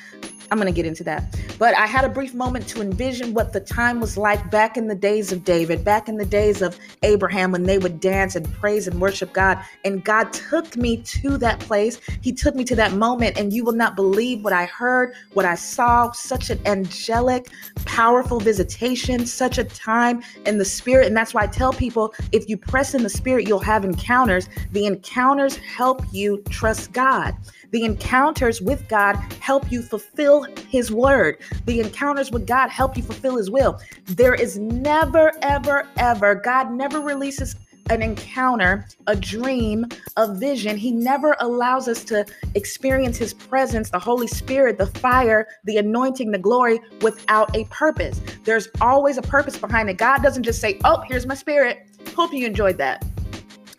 I'm 0.54 0.60
going 0.60 0.72
to 0.72 0.76
get 0.76 0.86
into 0.86 1.02
that. 1.02 1.36
But 1.58 1.76
I 1.76 1.84
had 1.84 2.04
a 2.04 2.08
brief 2.08 2.32
moment 2.32 2.68
to 2.68 2.80
envision 2.80 3.34
what 3.34 3.52
the 3.52 3.58
time 3.58 3.98
was 3.98 4.16
like 4.16 4.52
back 4.52 4.76
in 4.76 4.86
the 4.86 4.94
days 4.94 5.32
of 5.32 5.42
David, 5.42 5.84
back 5.84 6.08
in 6.08 6.16
the 6.16 6.24
days 6.24 6.62
of 6.62 6.78
Abraham 7.02 7.50
when 7.50 7.64
they 7.64 7.76
would 7.76 7.98
dance 7.98 8.36
and 8.36 8.48
praise 8.54 8.86
and 8.86 9.00
worship 9.00 9.32
God. 9.32 9.58
And 9.84 10.04
God 10.04 10.32
took 10.32 10.76
me 10.76 10.98
to 10.98 11.36
that 11.38 11.58
place. 11.58 11.98
He 12.20 12.32
took 12.32 12.54
me 12.54 12.62
to 12.66 12.76
that 12.76 12.92
moment, 12.92 13.36
and 13.36 13.52
you 13.52 13.64
will 13.64 13.72
not 13.72 13.96
believe 13.96 14.44
what 14.44 14.52
I 14.52 14.66
heard, 14.66 15.14
what 15.32 15.44
I 15.44 15.56
saw. 15.56 16.12
Such 16.12 16.50
an 16.50 16.60
angelic, 16.66 17.50
powerful 17.84 18.38
visitation, 18.38 19.26
such 19.26 19.58
a 19.58 19.64
time 19.64 20.22
in 20.46 20.58
the 20.58 20.64
spirit. 20.64 21.08
And 21.08 21.16
that's 21.16 21.34
why 21.34 21.42
I 21.42 21.46
tell 21.48 21.72
people 21.72 22.14
if 22.30 22.48
you 22.48 22.56
press 22.56 22.94
in 22.94 23.02
the 23.02 23.10
spirit, 23.10 23.48
you'll 23.48 23.58
have 23.58 23.84
encounters. 23.84 24.48
The 24.70 24.86
encounters 24.86 25.56
help 25.56 26.04
you 26.12 26.44
trust 26.48 26.92
God. 26.92 27.34
The 27.72 27.84
encounters 27.84 28.60
with 28.62 28.86
God 28.86 29.16
help 29.40 29.72
you 29.72 29.82
fulfill 29.82 30.43
His 30.68 30.90
word. 30.90 31.38
The 31.66 31.80
encounters 31.80 32.30
with 32.30 32.46
God 32.46 32.68
help 32.68 32.96
you 32.96 33.02
fulfill 33.02 33.36
His 33.36 33.50
will. 33.50 33.80
There 34.06 34.34
is 34.34 34.58
never, 34.58 35.32
ever, 35.42 35.88
ever, 35.96 36.34
God 36.34 36.72
never 36.72 37.00
releases 37.00 37.56
an 37.90 38.02
encounter, 38.02 38.86
a 39.06 39.16
dream, 39.16 39.86
a 40.16 40.34
vision. 40.34 40.76
He 40.76 40.90
never 40.90 41.36
allows 41.40 41.88
us 41.88 42.02
to 42.04 42.24
experience 42.54 43.16
His 43.16 43.34
presence, 43.34 43.90
the 43.90 43.98
Holy 43.98 44.26
Spirit, 44.26 44.78
the 44.78 44.86
fire, 44.86 45.46
the 45.64 45.76
anointing, 45.76 46.30
the 46.30 46.38
glory 46.38 46.80
without 47.02 47.54
a 47.54 47.64
purpose. 47.64 48.20
There's 48.44 48.68
always 48.80 49.18
a 49.18 49.22
purpose 49.22 49.58
behind 49.58 49.90
it. 49.90 49.98
God 49.98 50.22
doesn't 50.22 50.44
just 50.44 50.60
say, 50.60 50.80
Oh, 50.84 51.02
here's 51.06 51.26
my 51.26 51.34
spirit. 51.34 51.86
Hope 52.16 52.32
you 52.32 52.46
enjoyed 52.46 52.78
that. 52.78 53.04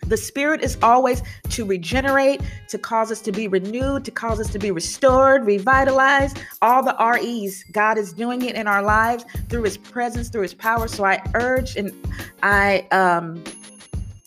The 0.06 0.16
Spirit 0.16 0.62
is 0.62 0.78
always 0.82 1.22
to 1.50 1.64
regenerate, 1.64 2.40
to 2.68 2.78
cause 2.78 3.10
us 3.10 3.20
to 3.22 3.32
be 3.32 3.48
renewed, 3.48 4.04
to 4.04 4.10
cause 4.10 4.40
us 4.40 4.50
to 4.50 4.58
be 4.58 4.70
restored, 4.70 5.44
revitalized. 5.44 6.38
All 6.62 6.82
the 6.82 6.96
REs, 6.98 7.64
God 7.72 7.98
is 7.98 8.12
doing 8.12 8.42
it 8.42 8.54
in 8.54 8.66
our 8.66 8.82
lives 8.82 9.24
through 9.48 9.64
His 9.64 9.76
presence, 9.76 10.28
through 10.28 10.42
His 10.42 10.54
power. 10.54 10.88
So 10.88 11.04
I 11.04 11.22
urge 11.34 11.76
and 11.76 11.92
I 12.42 12.86
um, 12.92 13.42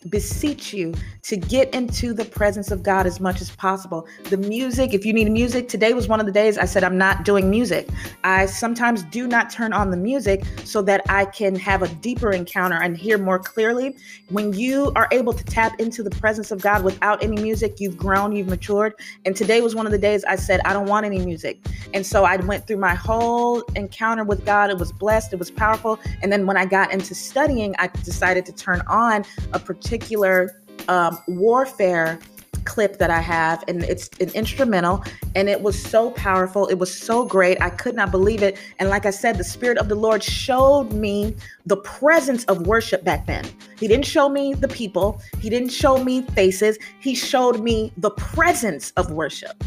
beseech 0.08 0.72
you 0.72 0.94
to 1.30 1.36
get 1.36 1.72
into 1.72 2.12
the 2.12 2.24
presence 2.24 2.72
of 2.72 2.82
God 2.82 3.06
as 3.06 3.20
much 3.20 3.40
as 3.40 3.52
possible. 3.52 4.04
The 4.30 4.36
music, 4.36 4.92
if 4.92 5.06
you 5.06 5.12
need 5.12 5.30
music, 5.30 5.68
today 5.68 5.94
was 5.94 6.08
one 6.08 6.18
of 6.18 6.26
the 6.26 6.32
days 6.32 6.58
I 6.58 6.64
said 6.64 6.82
I'm 6.82 6.98
not 6.98 7.24
doing 7.24 7.48
music. 7.48 7.88
I 8.24 8.46
sometimes 8.46 9.04
do 9.04 9.28
not 9.28 9.48
turn 9.48 9.72
on 9.72 9.92
the 9.92 9.96
music 9.96 10.42
so 10.64 10.82
that 10.82 11.08
I 11.08 11.26
can 11.26 11.54
have 11.54 11.82
a 11.82 11.88
deeper 11.88 12.32
encounter 12.32 12.82
and 12.82 12.96
hear 12.96 13.16
more 13.16 13.38
clearly. 13.38 13.94
When 14.30 14.52
you 14.54 14.90
are 14.96 15.06
able 15.12 15.32
to 15.32 15.44
tap 15.44 15.78
into 15.78 16.02
the 16.02 16.10
presence 16.10 16.50
of 16.50 16.62
God 16.62 16.82
without 16.82 17.22
any 17.22 17.40
music, 17.40 17.78
you've 17.78 17.96
grown, 17.96 18.34
you've 18.34 18.48
matured. 18.48 18.94
And 19.24 19.36
today 19.36 19.60
was 19.60 19.76
one 19.76 19.86
of 19.86 19.92
the 19.92 19.98
days 19.98 20.24
I 20.24 20.34
said 20.34 20.58
I 20.64 20.72
don't 20.72 20.88
want 20.88 21.06
any 21.06 21.24
music. 21.24 21.64
And 21.94 22.04
so 22.04 22.24
I 22.24 22.38
went 22.38 22.66
through 22.66 22.78
my 22.78 22.96
whole 22.96 23.62
encounter 23.76 24.24
with 24.24 24.44
God. 24.44 24.70
It 24.70 24.78
was 24.78 24.90
blessed, 24.90 25.32
it 25.32 25.38
was 25.38 25.52
powerful. 25.52 26.00
And 26.22 26.32
then 26.32 26.44
when 26.48 26.56
I 26.56 26.64
got 26.64 26.92
into 26.92 27.14
studying, 27.14 27.76
I 27.78 27.86
decided 27.86 28.44
to 28.46 28.52
turn 28.52 28.82
on 28.88 29.24
a 29.52 29.60
particular 29.60 30.59
um, 30.90 31.18
warfare 31.28 32.18
clip 32.64 32.98
that 32.98 33.10
I 33.10 33.20
have, 33.20 33.64
and 33.68 33.82
it's 33.84 34.10
an 34.20 34.30
instrumental, 34.30 35.02
and 35.34 35.48
it 35.48 35.62
was 35.62 35.80
so 35.80 36.10
powerful. 36.10 36.66
It 36.66 36.74
was 36.74 36.94
so 36.94 37.24
great. 37.24 37.60
I 37.62 37.70
could 37.70 37.94
not 37.94 38.10
believe 38.10 38.42
it. 38.42 38.58
And 38.78 38.90
like 38.90 39.06
I 39.06 39.10
said, 39.10 39.38
the 39.38 39.44
Spirit 39.44 39.78
of 39.78 39.88
the 39.88 39.94
Lord 39.94 40.22
showed 40.22 40.92
me 40.92 41.34
the 41.64 41.78
presence 41.78 42.44
of 42.44 42.66
worship 42.66 43.04
back 43.04 43.26
then. 43.26 43.46
He 43.78 43.88
didn't 43.88 44.04
show 44.04 44.28
me 44.28 44.52
the 44.52 44.68
people, 44.68 45.22
He 45.40 45.48
didn't 45.48 45.70
show 45.70 46.02
me 46.02 46.22
faces, 46.22 46.78
He 46.98 47.14
showed 47.14 47.60
me 47.60 47.92
the 47.96 48.10
presence 48.10 48.90
of 48.96 49.10
worship. 49.12 49.62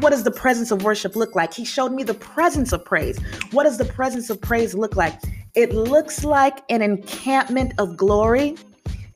What 0.00 0.10
does 0.10 0.22
the 0.22 0.30
presence 0.30 0.70
of 0.70 0.84
worship 0.84 1.16
look 1.16 1.34
like? 1.34 1.52
He 1.52 1.64
showed 1.64 1.92
me 1.92 2.04
the 2.04 2.14
presence 2.14 2.72
of 2.72 2.84
praise. 2.84 3.18
What 3.50 3.64
does 3.64 3.78
the 3.78 3.84
presence 3.84 4.30
of 4.30 4.40
praise 4.40 4.74
look 4.74 4.94
like? 4.94 5.14
It 5.54 5.74
looks 5.74 6.24
like 6.24 6.62
an 6.68 6.82
encampment 6.82 7.72
of 7.78 7.96
glory 7.96 8.56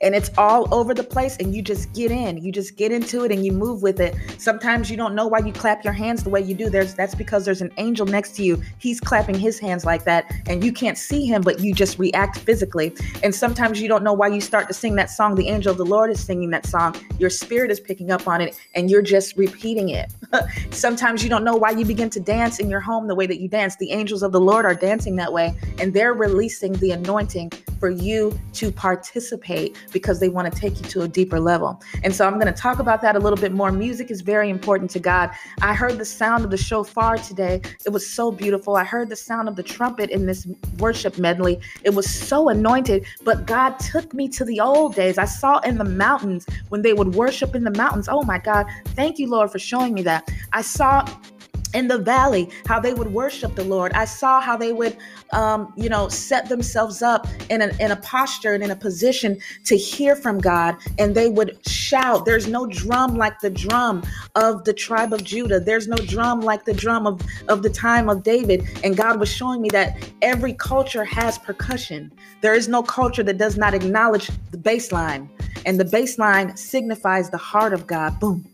and 0.03 0.15
it's 0.15 0.31
all 0.37 0.73
over 0.75 0.93
the 0.93 1.05
place 1.05 1.37
and 1.39 1.55
you 1.55 1.63
just 1.63 1.93
get 1.93 2.11
in. 2.11 2.37
You 2.39 2.53
just 2.53 2.77
get 2.77 2.93
into 2.93 3.25
it 3.25 3.33
and 3.33 3.47
you 3.47 3.53
move 3.53 3.83
with 3.83 4.01
it. 4.01 4.15
Sometimes 4.39 4.91
you 4.91 4.97
don't 4.97 5.15
know 5.15 5.27
why 5.27 5.39
you 5.39 5.53
clap 5.53 5.85
your 5.85 5.93
hands 5.93 6.25
the 6.25 6.31
way 6.31 6.41
you 6.41 6.55
do. 6.55 6.69
There's 6.69 6.95
that's 6.95 7.15
because 7.15 7.45
there's 7.45 7.63
an 7.63 7.73
angel 7.77 8.05
next 8.07 8.35
to 8.37 8.45
you. 8.45 8.61
He's 8.79 9.01
clapping 9.01 9.39
his 9.39 9.59
hands 9.59 9.85
like 9.85 10.05
that 10.05 10.31
and 10.47 10.65
you 10.65 10.73
can't 10.73 10.99
see 10.99 11.25
him 11.25 11.43
but 11.43 11.61
you 11.61 11.73
just 11.73 11.99
react 11.99 12.39
physically. 12.39 12.95
And 13.23 13.35
sometimes 13.35 13.81
you 13.81 13.89
don't 13.89 14.03
know 14.03 14.13
why 14.13 14.29
you 14.29 14.41
start 14.41 14.69
to 14.69 14.75
sing 14.75 14.97
that 14.97 15.09
song. 15.09 15.37
The 15.37 15.49
angel 15.49 15.71
of 15.71 15.79
the 15.79 15.87
lord 15.87 16.11
is 16.11 16.21
singing 16.23 16.51
that 16.51 16.67
song. 16.67 16.97
Your 17.19 17.31
spirit 17.31 17.71
is 17.71 17.79
picking 17.79 18.11
up 18.11 18.27
on 18.27 18.41
it 18.41 18.59
and 18.75 18.91
you're 18.91 19.03
just 19.03 19.37
repeating 19.37 19.91
it. 19.91 20.13
Sometimes 20.71 21.23
you 21.23 21.31
don't 21.31 21.45
know 21.45 21.57
why 21.57 21.71
you 21.71 21.85
begin 21.85 22.11
to 22.11 22.21
dance 22.21 22.59
in 22.59 22.69
your 22.69 22.81
home 22.81 23.07
the 23.07 23.15
way 23.15 23.27
that 23.27 23.41
you 23.41 23.49
dance. 23.49 23.77
The 23.77 23.93
angels 23.93 24.23
of 24.23 24.33
the 24.33 24.41
lord 24.41 24.65
are 24.65 24.75
dancing 24.75 25.17
that 25.17 25.33
way 25.33 25.55
and 25.79 25.95
they're 25.95 26.15
releasing 26.15 26.73
the 26.75 26.91
anointing 26.91 27.53
for 27.83 27.91
you 27.91 28.39
to 28.53 28.71
participate 28.71 29.77
because 29.91 30.21
they 30.21 30.29
want 30.29 30.47
to 30.53 30.57
take 30.57 30.77
you 30.77 30.85
to 30.85 31.03
a 31.03 31.09
deeper 31.09 31.41
level. 31.41 31.83
And 32.05 32.15
so 32.15 32.25
I'm 32.25 32.35
going 32.35 32.47
to 32.47 32.53
talk 32.53 32.79
about 32.79 33.03
that 33.03 33.17
a 33.17 33.19
little 33.19 33.37
bit 33.37 33.51
more. 33.51 33.73
Music 33.73 34.09
is 34.09 34.21
very 34.21 34.51
important 34.51 34.89
to 34.93 35.01
God. 35.01 35.33
I 35.62 35.75
heard 35.75 35.99
the 35.99 36.05
sound 36.05 36.45
of 36.45 36.53
the 36.53 36.57
shofar 36.57 37.17
today. 37.19 37.61
It 37.85 37.89
was 37.89 38.09
so 38.09 38.31
beautiful. 38.31 38.77
I 38.77 38.85
heard 38.85 39.09
the 39.09 39.17
sound 39.17 39.49
of 39.49 39.57
the 39.57 39.65
trumpet 39.65 40.11
in 40.11 40.27
this 40.27 40.47
worship 40.79 41.19
medley. 41.19 41.59
It 41.83 41.91
was 41.91 42.09
so 42.09 42.51
anointed, 42.51 43.05
but 43.25 43.49
God 43.49 43.81
took 43.81 44.15
me 44.15 44.29
to 44.29 44.45
the 44.45 44.61
old 44.61 44.95
days. 44.95 45.19
I 45.19 45.25
saw 45.25 45.59
in 45.59 45.77
the 45.77 45.85
mountains 45.85 46.47
when 46.69 46.83
they 46.83 46.93
would 46.93 47.17
worship 47.17 47.57
in 47.57 47.65
the 47.65 47.73
mountains. 47.73 48.09
Oh 48.09 48.23
my 48.23 48.39
God. 48.39 48.67
Thank 48.95 49.19
you, 49.19 49.29
Lord, 49.29 49.51
for 49.51 49.59
showing 49.59 49.93
me 49.93 50.03
that. 50.03 50.31
I 50.53 50.62
saw 50.62 51.05
in 51.75 51.88
the 51.88 51.99
valley 51.99 52.49
how 52.67 52.79
they 52.79 52.95
would 52.95 53.12
worship 53.12 53.55
the 53.55 53.64
lord. 53.64 53.93
I 53.93 54.05
saw 54.05 54.41
how 54.41 54.57
they 54.57 54.73
would 54.73 54.97
um, 55.33 55.73
you 55.76 55.88
know 55.88 56.09
set 56.09 56.49
themselves 56.49 57.02
up 57.02 57.26
in 57.50 57.62
a, 57.62 57.69
in 57.81 57.91
a 57.91 57.97
posture 57.97 58.55
and 58.55 58.62
in 58.62 58.71
a 58.71 58.76
position 58.76 59.38
to 59.64 59.76
hear 59.76 60.14
from 60.17 60.38
god 60.38 60.76
and 60.99 61.14
they 61.14 61.29
would 61.29 61.59
shout. 61.67 62.25
There's 62.25 62.47
no 62.47 62.67
drum 62.67 63.17
like 63.17 63.41
the 63.41 63.50
drum 63.50 64.02
of 64.35 64.64
the 64.64 64.73
tribe 64.73 65.12
of 65.12 65.25
judah. 65.25 65.61
There's 65.61 65.88
no 65.88 65.97
drum 65.97 66.41
like 66.41 66.64
the 66.64 66.75
drum 66.75 67.07
of, 67.07 67.21
of 67.49 67.62
the 67.62 67.71
time 67.71 68.09
of 68.09 68.23
david. 68.23 68.67
And 68.85 68.97
god 68.97 69.19
was 69.19 69.31
showing 69.31 69.62
me 69.62 69.69
that 69.71 69.97
every 70.23 70.55
culture 70.55 71.05
has 71.05 71.38
percussion. 71.38 72.12
There 72.41 72.55
is 72.55 72.69
no 72.69 72.83
culture 72.83 73.23
that 73.23 73.38
does 73.38 73.57
not 73.57 73.75
acknowledge 73.75 74.31
the 74.50 74.59
bass 74.59 74.93
line 74.93 75.29
and 75.64 75.79
the 75.79 75.85
bass 75.85 76.19
line 76.19 76.57
signifies 76.57 77.31
the 77.31 77.38
heart 77.38 77.73
of 77.73 77.87
god. 77.87 78.19
Boom. 78.19 78.45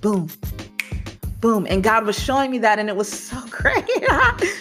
Boom 0.00 0.28
boom. 1.40 1.66
And 1.68 1.82
god 1.82 2.04
was 2.04 2.18
showing 2.18 2.50
me 2.50 2.58
that 2.58 2.78
and 2.78 2.88
it 2.88 2.96
was 2.96 3.10
so 3.10 3.40
great. 3.50 3.86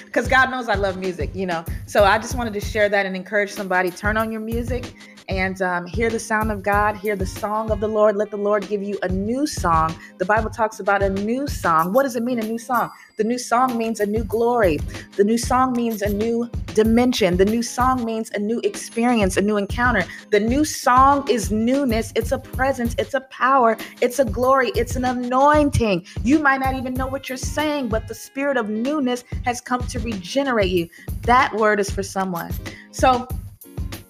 Because 0.06 0.28
god 0.28 0.50
knows 0.52 0.70
i 0.70 0.76
love 0.76 0.98
music 0.98 1.34
you 1.34 1.46
know? 1.46 1.64
So 1.86 2.04
i 2.04 2.18
just 2.18 2.36
wanted 2.36 2.54
to 2.54 2.62
share 2.62 2.90
that 2.90 3.06
and 3.06 3.16
encourage 3.16 3.52
somebody. 3.52 3.92
Turn 3.92 4.18
on 4.18 4.32
your 4.32 4.42
music 4.42 4.94
and 5.30 5.62
um, 5.62 5.86
hear 5.86 6.10
the 6.10 6.20
sound 6.20 6.52
of 6.52 6.64
God, 6.64 6.96
hear 6.96 7.16
the 7.16 7.26
song 7.26 7.72
of 7.72 7.80
the 7.80 7.88
Lord. 7.88 8.16
Let 8.16 8.32
the 8.32 8.38
Lord 8.38 8.68
give 8.68 8.82
you 8.82 8.98
a 9.04 9.10
new 9.10 9.46
song. 9.46 9.96
The 10.18 10.26
Bible 10.26 10.50
talks 10.50 10.80
about 10.80 11.04
a 11.04 11.10
new 11.10 11.48
song. 11.48 11.94
What 11.94 12.04
does 12.04 12.16
it 12.16 12.24
mean, 12.24 12.40
a 12.40 12.46
new 12.46 12.58
song? 12.58 12.92
The 13.18 13.24
new 13.24 13.38
song 13.38 13.78
means 13.78 14.00
a 14.00 14.06
new 14.06 14.24
glory. 14.24 14.78
The 15.16 15.24
new 15.24 15.38
song 15.38 15.74
means 15.74 16.02
a 16.02 16.10
new 16.10 16.50
dimension. 16.74 17.38
The 17.38 17.46
new 17.46 17.64
song 17.64 18.06
means 18.06 18.30
a 18.32 18.40
new 18.40 18.60
experience, 18.64 19.36
a 19.38 19.42
new 19.42 19.58
encounter. 19.58 20.06
The 20.30 20.40
new 20.40 20.64
song 20.64 21.28
is 21.30 21.52
newness. 21.52 22.14
It's 22.16 22.32
a 22.32 22.38
presence, 22.38 22.96
it's 23.00 23.16
a 23.16 23.22
power, 23.22 23.78
it's 24.02 24.20
a 24.20 24.26
glory, 24.26 24.72
it's 24.76 24.96
an 24.96 25.06
anointing. 25.06 26.06
You 26.24 26.40
might 26.40 26.60
not 26.60 26.76
even 26.76 26.94
know 26.94 27.08
what 27.08 27.28
you're 27.28 27.38
saying, 27.38 27.90
but 27.90 28.08
the 28.08 28.16
spirit 28.16 28.58
of 28.58 28.70
newness 28.70 29.24
has 29.44 29.60
come 29.60 29.82
to 29.88 30.00
regenerate 30.00 30.70
you. 30.70 30.88
That 31.24 31.54
word 31.56 31.80
is 31.80 31.90
for 31.90 32.04
someone. 32.04 32.52
So, 32.92 33.28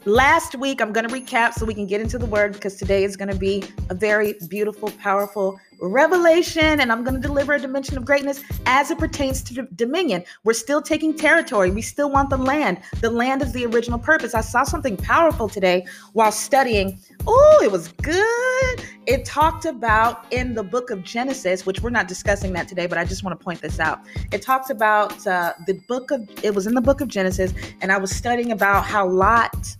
Last 0.08 0.56
week, 0.56 0.80
I'm 0.80 0.94
going 0.94 1.06
to 1.06 1.14
recap 1.14 1.54
so 1.54 1.66
we 1.66 1.74
can 1.74 1.86
get 1.86 2.00
into 2.00 2.18
the 2.18 2.26
word 2.26 2.54
because 2.54 2.76
today 2.76 3.04
is 3.04 3.18
going 3.18 3.28
to 3.28 3.36
be 3.36 3.66
a 3.90 3.94
very 3.94 4.36
beautiful, 4.48 4.90
powerful 4.92 5.60
revelation. 5.82 6.80
And 6.80 6.94
I'm 6.94 7.04
going 7.04 7.16
to 7.16 7.20
deliver 7.20 7.56
a 7.56 7.60
dimension 7.60 7.98
of 7.98 8.06
greatness 8.06 8.42
as 8.66 8.90
it 8.90 9.00
pertains 9.00 9.44
to 9.44 9.68
dominion. 9.76 10.24
We're 10.46 10.54
still 10.54 10.82
taking 10.82 11.14
territory. 11.14 11.72
We 11.72 11.82
still 11.82 12.10
want 12.10 12.30
the 12.30 12.38
land. 12.38 12.80
The 13.02 13.10
land 13.10 13.42
is 13.42 13.52
the 13.52 13.66
original 13.66 14.00
purpose. 14.00 14.34
I 14.34 14.40
saw 14.40 14.64
something 14.64 14.96
powerful 14.96 15.50
today 15.50 15.86
while 16.14 16.32
studying. 16.32 17.02
Oh, 17.28 17.60
it 17.62 17.70
was 17.70 17.90
good. 18.02 18.82
It 19.08 19.26
talked 19.26 19.66
about 19.66 20.26
in 20.32 20.54
the 20.54 20.64
book 20.64 20.90
of 20.90 21.04
Genesis, 21.04 21.66
which 21.66 21.82
we're 21.82 21.90
not 21.90 22.08
discussing 22.08 22.54
that 22.54 22.70
today, 22.70 22.88
but 22.88 22.98
I 22.98 23.04
just 23.04 23.26
want 23.26 23.38
to 23.38 23.44
point 23.44 23.62
this 23.62 23.78
out. 23.78 24.00
It 24.32 24.42
talks 24.42 24.70
about 24.70 25.28
uh, 25.28 25.52
the 25.66 25.74
book 25.90 26.12
of, 26.12 26.30
it 26.44 26.56
was 26.56 26.66
in 26.66 26.76
the 26.76 26.82
book 26.82 27.02
of 27.02 27.10
Genesis, 27.10 27.54
and 27.82 27.92
I 27.92 27.98
was 27.98 28.16
studying 28.16 28.54
about 28.54 28.86
how 28.86 29.06
Lot 29.06 29.76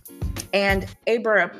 and 0.52 0.86
Abraham 1.06 1.50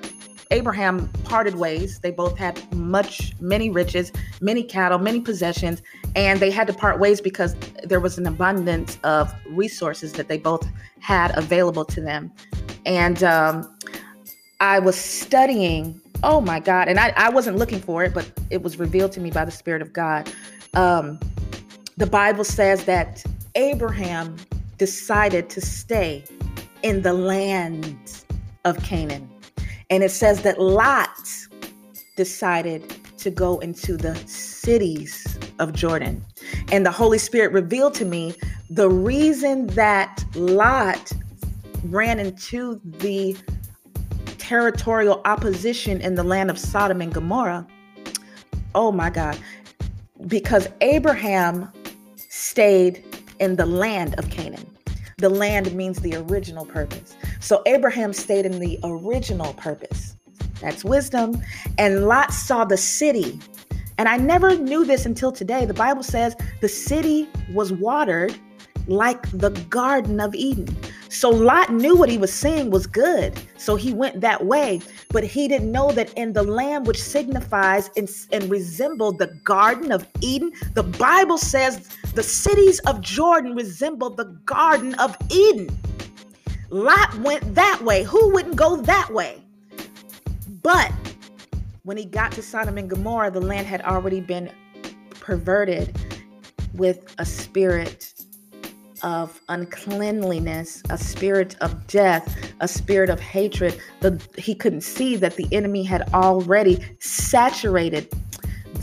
Abraham 0.50 1.08
parted 1.24 1.56
ways. 1.56 1.98
They 1.98 2.10
both 2.10 2.38
had 2.38 2.74
much, 2.74 3.34
many 3.38 3.68
riches, 3.68 4.12
many 4.40 4.62
cattle, 4.62 4.98
many 4.98 5.20
possessions, 5.20 5.82
and 6.16 6.40
they 6.40 6.50
had 6.50 6.66
to 6.68 6.72
part 6.72 6.98
ways 6.98 7.20
because 7.20 7.54
there 7.84 8.00
was 8.00 8.16
an 8.16 8.26
abundance 8.26 8.96
of 9.04 9.34
resources 9.50 10.14
that 10.14 10.28
they 10.28 10.38
both 10.38 10.66
had 11.00 11.36
available 11.36 11.84
to 11.84 12.00
them. 12.00 12.32
And 12.86 13.22
um, 13.22 13.76
I 14.58 14.78
was 14.78 14.96
studying 14.96 16.00
oh 16.22 16.40
my 16.40 16.60
God. 16.60 16.88
And 16.88 16.98
I, 16.98 17.12
I 17.16 17.30
wasn't 17.30 17.56
looking 17.56 17.80
for 17.80 18.04
it, 18.04 18.14
but 18.14 18.30
it 18.50 18.62
was 18.62 18.78
revealed 18.78 19.12
to 19.12 19.20
me 19.20 19.30
by 19.30 19.44
the 19.44 19.50
Spirit 19.50 19.82
of 19.82 19.92
God. 19.92 20.30
Um, 20.74 21.18
the 21.96 22.06
Bible 22.06 22.44
says 22.44 22.84
that 22.84 23.24
Abraham 23.54 24.36
decided 24.76 25.50
to 25.50 25.60
stay 25.60 26.24
in 26.82 27.02
the 27.02 27.12
land 27.12 28.24
of 28.64 28.82
Canaan. 28.82 29.28
And 29.90 30.02
it 30.02 30.10
says 30.10 30.42
that 30.42 30.60
Lot 30.60 31.18
decided 32.16 32.94
to 33.18 33.30
go 33.30 33.58
into 33.60 33.96
the 33.96 34.14
cities 34.26 35.38
of 35.58 35.72
Jordan. 35.72 36.24
And 36.70 36.84
the 36.84 36.90
Holy 36.90 37.18
Spirit 37.18 37.52
revealed 37.52 37.94
to 37.94 38.04
me 38.04 38.34
the 38.70 38.88
reason 38.88 39.66
that 39.68 40.24
Lot 40.34 41.12
ran 41.84 42.18
into 42.18 42.80
the 42.84 43.36
territorial 44.38 45.20
opposition 45.24 46.00
in 46.00 46.14
the 46.14 46.24
land 46.24 46.50
of 46.50 46.58
Sodom 46.58 47.00
and 47.00 47.12
Gomorrah. 47.12 47.66
Oh 48.74 48.92
my 48.92 49.10
God. 49.10 49.38
Because 50.26 50.68
Abraham 50.80 51.70
stayed 52.16 53.04
in 53.40 53.56
the 53.56 53.66
land 53.66 54.14
of 54.18 54.28
Canaan. 54.30 54.66
The 55.18 55.28
land 55.28 55.72
means 55.74 56.00
the 56.00 56.14
original 56.16 56.64
purpose. 56.64 57.16
So 57.40 57.62
Abraham 57.66 58.12
stayed 58.12 58.46
in 58.46 58.58
the 58.58 58.78
original 58.84 59.52
purpose. 59.54 60.16
That's 60.60 60.84
wisdom. 60.84 61.40
And 61.78 62.06
Lot 62.06 62.32
saw 62.32 62.64
the 62.64 62.76
city. 62.76 63.38
And 63.96 64.08
I 64.08 64.16
never 64.16 64.56
knew 64.56 64.84
this 64.84 65.06
until 65.06 65.32
today. 65.32 65.64
The 65.64 65.74
Bible 65.74 66.02
says 66.02 66.36
the 66.60 66.68
city 66.68 67.28
was 67.52 67.72
watered 67.72 68.34
like 68.86 69.30
the 69.30 69.50
Garden 69.68 70.20
of 70.20 70.34
Eden. 70.34 70.74
So 71.10 71.30
Lot 71.30 71.72
knew 71.72 71.96
what 71.96 72.08
he 72.08 72.18
was 72.18 72.32
seeing 72.32 72.70
was 72.70 72.86
good. 72.86 73.38
So 73.56 73.76
he 73.76 73.92
went 73.92 74.20
that 74.20 74.46
way. 74.46 74.80
But 75.10 75.24
he 75.24 75.48
didn't 75.48 75.72
know 75.72 75.92
that 75.92 76.12
in 76.14 76.32
the 76.32 76.42
land 76.42 76.86
which 76.86 77.02
signifies 77.02 77.90
and, 77.96 78.08
and 78.32 78.50
resembled 78.50 79.18
the 79.18 79.28
Garden 79.44 79.92
of 79.92 80.06
Eden, 80.20 80.52
the 80.74 80.82
Bible 80.82 81.38
says 81.38 81.88
the 82.14 82.22
cities 82.22 82.78
of 82.80 83.00
Jordan 83.00 83.54
resemble 83.54 84.10
the 84.10 84.26
Garden 84.44 84.94
of 84.94 85.16
Eden. 85.30 85.76
Lot 86.70 87.14
went 87.20 87.54
that 87.54 87.82
way. 87.82 88.02
Who 88.04 88.32
wouldn't 88.32 88.56
go 88.56 88.76
that 88.76 89.12
way? 89.12 89.42
But 90.62 90.92
when 91.84 91.96
he 91.96 92.04
got 92.04 92.32
to 92.32 92.42
Sodom 92.42 92.76
and 92.76 92.90
Gomorrah, 92.90 93.30
the 93.30 93.40
land 93.40 93.66
had 93.66 93.80
already 93.82 94.20
been 94.20 94.50
perverted 95.10 95.96
with 96.74 97.14
a 97.18 97.24
spirit 97.24 98.12
of 99.02 99.40
uncleanliness, 99.48 100.82
a 100.90 100.98
spirit 100.98 101.56
of 101.60 101.86
death, 101.86 102.52
a 102.60 102.68
spirit 102.68 103.08
of 103.08 103.20
hatred. 103.20 103.80
The, 104.00 104.20
he 104.36 104.54
couldn't 104.54 104.82
see 104.82 105.16
that 105.16 105.36
the 105.36 105.46
enemy 105.52 105.82
had 105.84 106.02
already 106.12 106.84
saturated 107.00 108.12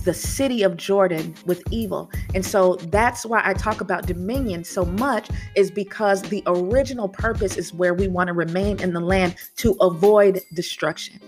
the 0.04 0.14
city 0.14 0.64
of 0.64 0.78
Jordan 0.78 1.36
with 1.46 1.62
evil. 1.72 2.10
And 2.36 2.46
so 2.46 2.76
that's 2.76 3.26
why 3.26 3.42
I 3.44 3.54
talk 3.54 3.82
about 3.82 4.06
dominion 4.06 4.64
so 4.64 4.86
much, 4.86 5.30
is 5.56 5.72
because 5.72 6.22
the 6.22 6.44
original 6.46 7.10
purpose 7.10 7.58
is 7.58 7.74
where 7.74 7.94
we 7.94 8.08
want 8.08 8.28
to 8.28 8.34
remain 8.34 8.80
in 8.82 8.94
the 8.94 9.00
land 9.00 9.36
to 9.58 9.72
avoid 9.82 10.42
destruction 10.54 11.20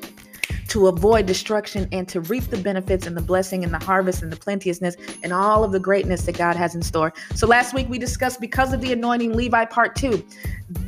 to 0.67 0.87
avoid 0.87 1.25
destruction 1.25 1.87
and 1.91 2.07
to 2.09 2.21
reap 2.21 2.45
the 2.45 2.57
benefits 2.57 3.07
and 3.07 3.15
the 3.15 3.21
blessing 3.21 3.63
and 3.63 3.73
the 3.73 3.83
harvest 3.83 4.21
and 4.21 4.31
the 4.31 4.37
plenteousness 4.37 4.95
and 5.23 5.33
all 5.33 5.63
of 5.63 5.71
the 5.71 5.79
greatness 5.79 6.25
that 6.25 6.37
God 6.37 6.55
has 6.55 6.75
in 6.75 6.81
store. 6.81 7.13
So 7.35 7.47
last 7.47 7.73
week 7.73 7.89
we 7.89 7.97
discussed 7.97 8.41
because 8.41 8.73
of 8.73 8.81
the 8.81 8.93
anointing 8.93 9.33
Levi 9.33 9.65
part 9.65 9.95
2. 9.95 10.25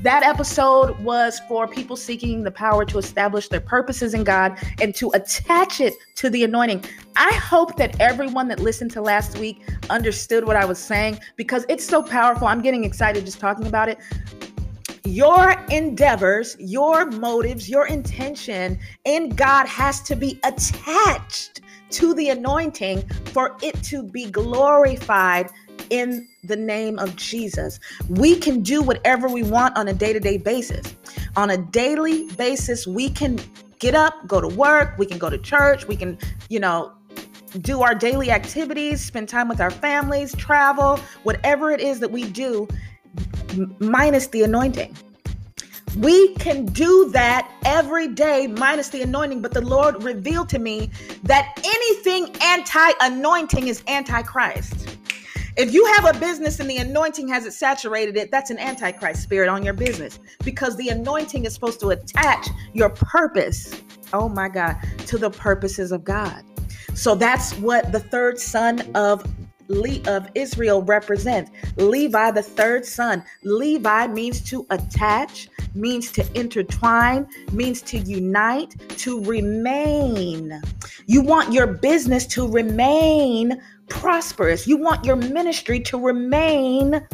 That 0.02 0.24
episode 0.24 1.00
was 1.00 1.40
for 1.48 1.68
people 1.68 1.96
seeking 1.96 2.44
the 2.44 2.52
power 2.52 2.84
to 2.86 2.98
establish 2.98 3.48
their 3.48 3.62
purposes 3.62 4.14
in 4.14 4.24
God 4.24 4.58
and 4.82 4.94
to 4.96 5.10
attach 5.12 5.80
it 5.80 5.94
to 6.16 6.30
the 6.30 6.44
anointing. 6.44 6.84
I 7.16 7.32
hope 7.34 7.78
that 7.78 8.00
everyone 8.00 8.48
that 8.50 8.60
listened 8.60 8.92
to 8.92 9.02
last 9.02 9.38
week 9.38 9.62
understood 9.90 10.46
what 10.46 10.56
I 10.56 10.66
was 10.66 10.80
saying 10.80 11.20
because 11.36 11.66
it's 11.70 11.86
so 11.86 12.04
powerful. 12.04 12.48
I'm 12.48 12.62
getting 12.62 12.84
excited 12.84 13.26
just 13.26 13.40
talking 13.40 13.68
about 13.68 13.90
it 13.90 14.00
your 15.06 15.52
endeavors, 15.70 16.56
your 16.60 17.06
motives, 17.06 17.70
your 17.70 17.88
intention 17.88 18.80
in 19.06 19.30
God 19.30 19.68
has 19.68 20.02
to 20.02 20.16
be 20.16 20.40
attached 20.44 21.62
to 21.92 22.14
the 22.14 22.30
anointing 22.30 23.08
for 23.26 23.58
it 23.62 23.82
to 23.84 24.04
be 24.04 24.30
glorified 24.30 25.50
in 25.90 26.28
the 26.44 26.56
name 26.56 27.00
of 27.00 27.16
Jesus. 27.16 27.80
We 28.10 28.36
can 28.36 28.62
do 28.62 28.82
whatever 28.82 29.28
we 29.28 29.44
want 29.44 29.76
on 29.78 29.88
a 29.88 29.94
day 29.94 30.14
to 30.14 30.20
day 30.20 30.38
basis. 30.38 30.96
On 31.36 31.50
a 31.50 31.58
daily 31.58 32.30
basis, 32.34 32.86
we 32.86 33.10
can 33.10 33.40
get 33.80 33.96
up, 33.96 34.14
go 34.28 34.42
to 34.42 34.48
work, 34.48 34.98
we 34.98 35.06
can 35.06 35.18
go 35.18 35.30
to 35.30 35.38
church, 35.38 35.88
we 35.88 35.96
can, 35.96 36.18
you 36.50 36.60
know, 36.60 36.92
do 37.62 37.82
our 37.82 37.96
daily 37.96 38.30
activities, 38.30 39.04
spend 39.04 39.28
time 39.28 39.48
with 39.48 39.60
our 39.60 39.72
families, 39.72 40.36
travel, 40.36 41.00
whatever 41.24 41.72
it 41.72 41.82
is 41.82 42.00
that 42.00 42.12
we 42.12 42.26
do 42.26 42.68
minus 43.80 44.28
the 44.28 44.44
anointing. 44.44 44.96
We 45.98 46.36
can 46.36 46.66
do 46.66 47.10
that 47.12 47.52
every 47.66 48.08
day 48.08 48.48
minus 48.48 48.90
the 48.90 49.02
anointing, 49.02 49.42
but 49.42 49.54
the 49.54 49.62
Lord 49.62 50.04
revealed 50.04 50.50
to 50.50 50.60
me 50.60 50.92
that 51.24 51.52
anything 51.64 52.36
anti 52.42 52.92
anointing 53.02 53.68
is 53.68 53.84
antichrist. 53.88 54.98
If 55.58 55.74
you 55.74 55.86
have 55.94 56.16
a 56.16 56.20
business 56.20 56.60
and 56.60 56.70
the 56.70 56.78
anointing 56.78 57.28
hasn't 57.28 57.54
saturated 57.54 58.16
it, 58.16 58.32
that's 58.32 58.50
an 58.50 58.60
antichrist 58.60 59.24
spirit 59.24 59.50
on 59.50 59.64
your 59.64 59.74
business 59.74 60.20
because 60.44 60.78
the 60.78 60.90
anointing 60.90 61.46
is 61.46 61.54
supposed 61.54 61.80
to 61.82 61.90
attach 61.90 62.48
your 62.74 62.90
purpose, 62.90 63.82
oh 64.14 64.30
my 64.30 64.48
God, 64.48 64.78
to 65.08 65.18
the 65.18 65.30
purposes 65.30 65.92
of 65.92 66.04
God. 66.04 66.44
So 66.94 67.16
that's 67.16 67.56
what 67.56 67.92
the 67.92 68.00
third 68.00 68.40
son 68.40 68.90
of 68.96 69.26
of 69.70 70.28
Israel 70.34 70.82
represents. 70.82 71.52
Levi, 71.78 72.32
the 72.32 72.42
third 72.42 72.86
son. 72.86 73.24
Levi 73.44 74.08
means 74.08 74.42
to 74.50 74.66
attach, 74.72 75.48
means 75.76 76.12
to 76.12 76.26
intertwine, 76.40 77.28
means 77.52 77.82
to 77.84 78.00
unite, 78.00 78.76
to 78.98 79.24
remain. 79.24 80.60
You 81.06 81.22
want 81.22 81.54
your 81.54 81.68
business 81.68 82.26
to 82.28 82.48
remain 82.48 83.62
prosperous. 83.90 84.66
You 84.66 84.78
want 84.78 85.06
your 85.06 85.16
ministry 85.16 85.80
to 85.82 86.00
remain 86.00 87.06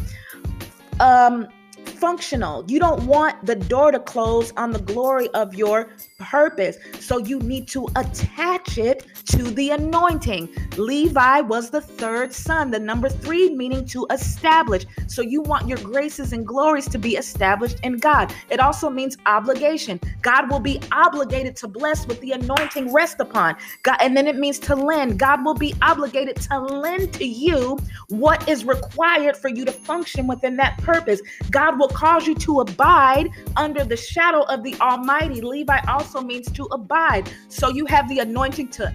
um 1.00 1.48
functional. 1.86 2.64
You 2.68 2.80
don't 2.80 3.06
want 3.06 3.46
the 3.46 3.56
door 3.56 3.92
to 3.92 4.00
close 4.00 4.52
on 4.58 4.72
the 4.72 4.80
glory 4.80 5.30
of 5.30 5.56
your 5.56 5.90
purpose. 6.20 6.78
So 7.00 7.18
you 7.18 7.40
need 7.40 7.68
to 7.70 7.88
attach 7.96 8.78
it 8.78 9.06
to 9.26 9.44
the 9.44 9.72
anointing. 9.72 10.50
Levi 10.78 11.42
was 11.42 11.70
the 11.70 11.82
third 11.82 12.34
son, 12.34 12.72
the 12.72 12.80
number 12.80 13.10
three 13.10 13.50
meaning 13.56 13.86
to 13.86 14.06
establish. 14.12 14.86
So 15.08 15.22
you 15.22 15.42
want 15.42 15.68
your 15.68 15.78
graces 15.80 16.34
and 16.34 16.46
glories 16.46 16.88
to 16.90 16.98
be 16.98 17.16
established 17.16 17.80
in 17.84 17.98
God. 17.98 18.34
It 18.50 18.60
also 18.60 18.90
means 18.90 19.18
obligation. 19.26 20.00
God 20.22 20.50
will 20.52 20.60
be 20.60 20.80
obligated 20.92 21.56
to 21.58 21.68
bless 21.68 22.06
with 22.08 22.20
the 22.22 22.34
anointing 22.34 22.94
rest 22.94 23.20
upon. 23.20 23.56
God, 23.84 23.98
and 24.02 24.16
then 24.16 24.28
it 24.28 24.38
means 24.38 24.60
to 24.60 24.76
lend. 24.76 25.20
God 25.20 25.44
will 25.44 25.56
be 25.56 25.74
obligated 25.82 26.36
to 26.38 26.60
lend 26.60 27.14
to 27.14 27.26
you 27.26 27.78
what 28.10 28.48
is 28.48 28.66
required 28.66 29.38
for 29.38 29.50
you 29.50 29.66
to 29.66 29.72
function 29.72 30.28
within 30.28 30.56
that 30.58 30.78
purpose. 30.80 31.22
God 31.52 31.80
will 31.80 31.90
cause 31.90 32.28
you 32.28 32.36
to 32.36 32.62
abide 32.62 33.30
under 33.56 33.84
the 33.84 33.98
shadow 33.98 34.44
of 34.44 34.64
the 34.64 34.76
Almighty. 34.82 35.42
Levi 35.42 35.80
also 35.88 36.22
means 36.22 36.52
to 36.52 36.66
abide. 36.66 37.30
So 37.50 37.70
you 37.70 37.86
have 37.86 38.08
the 38.10 38.20
anointing 38.20 38.70
to 38.70 38.94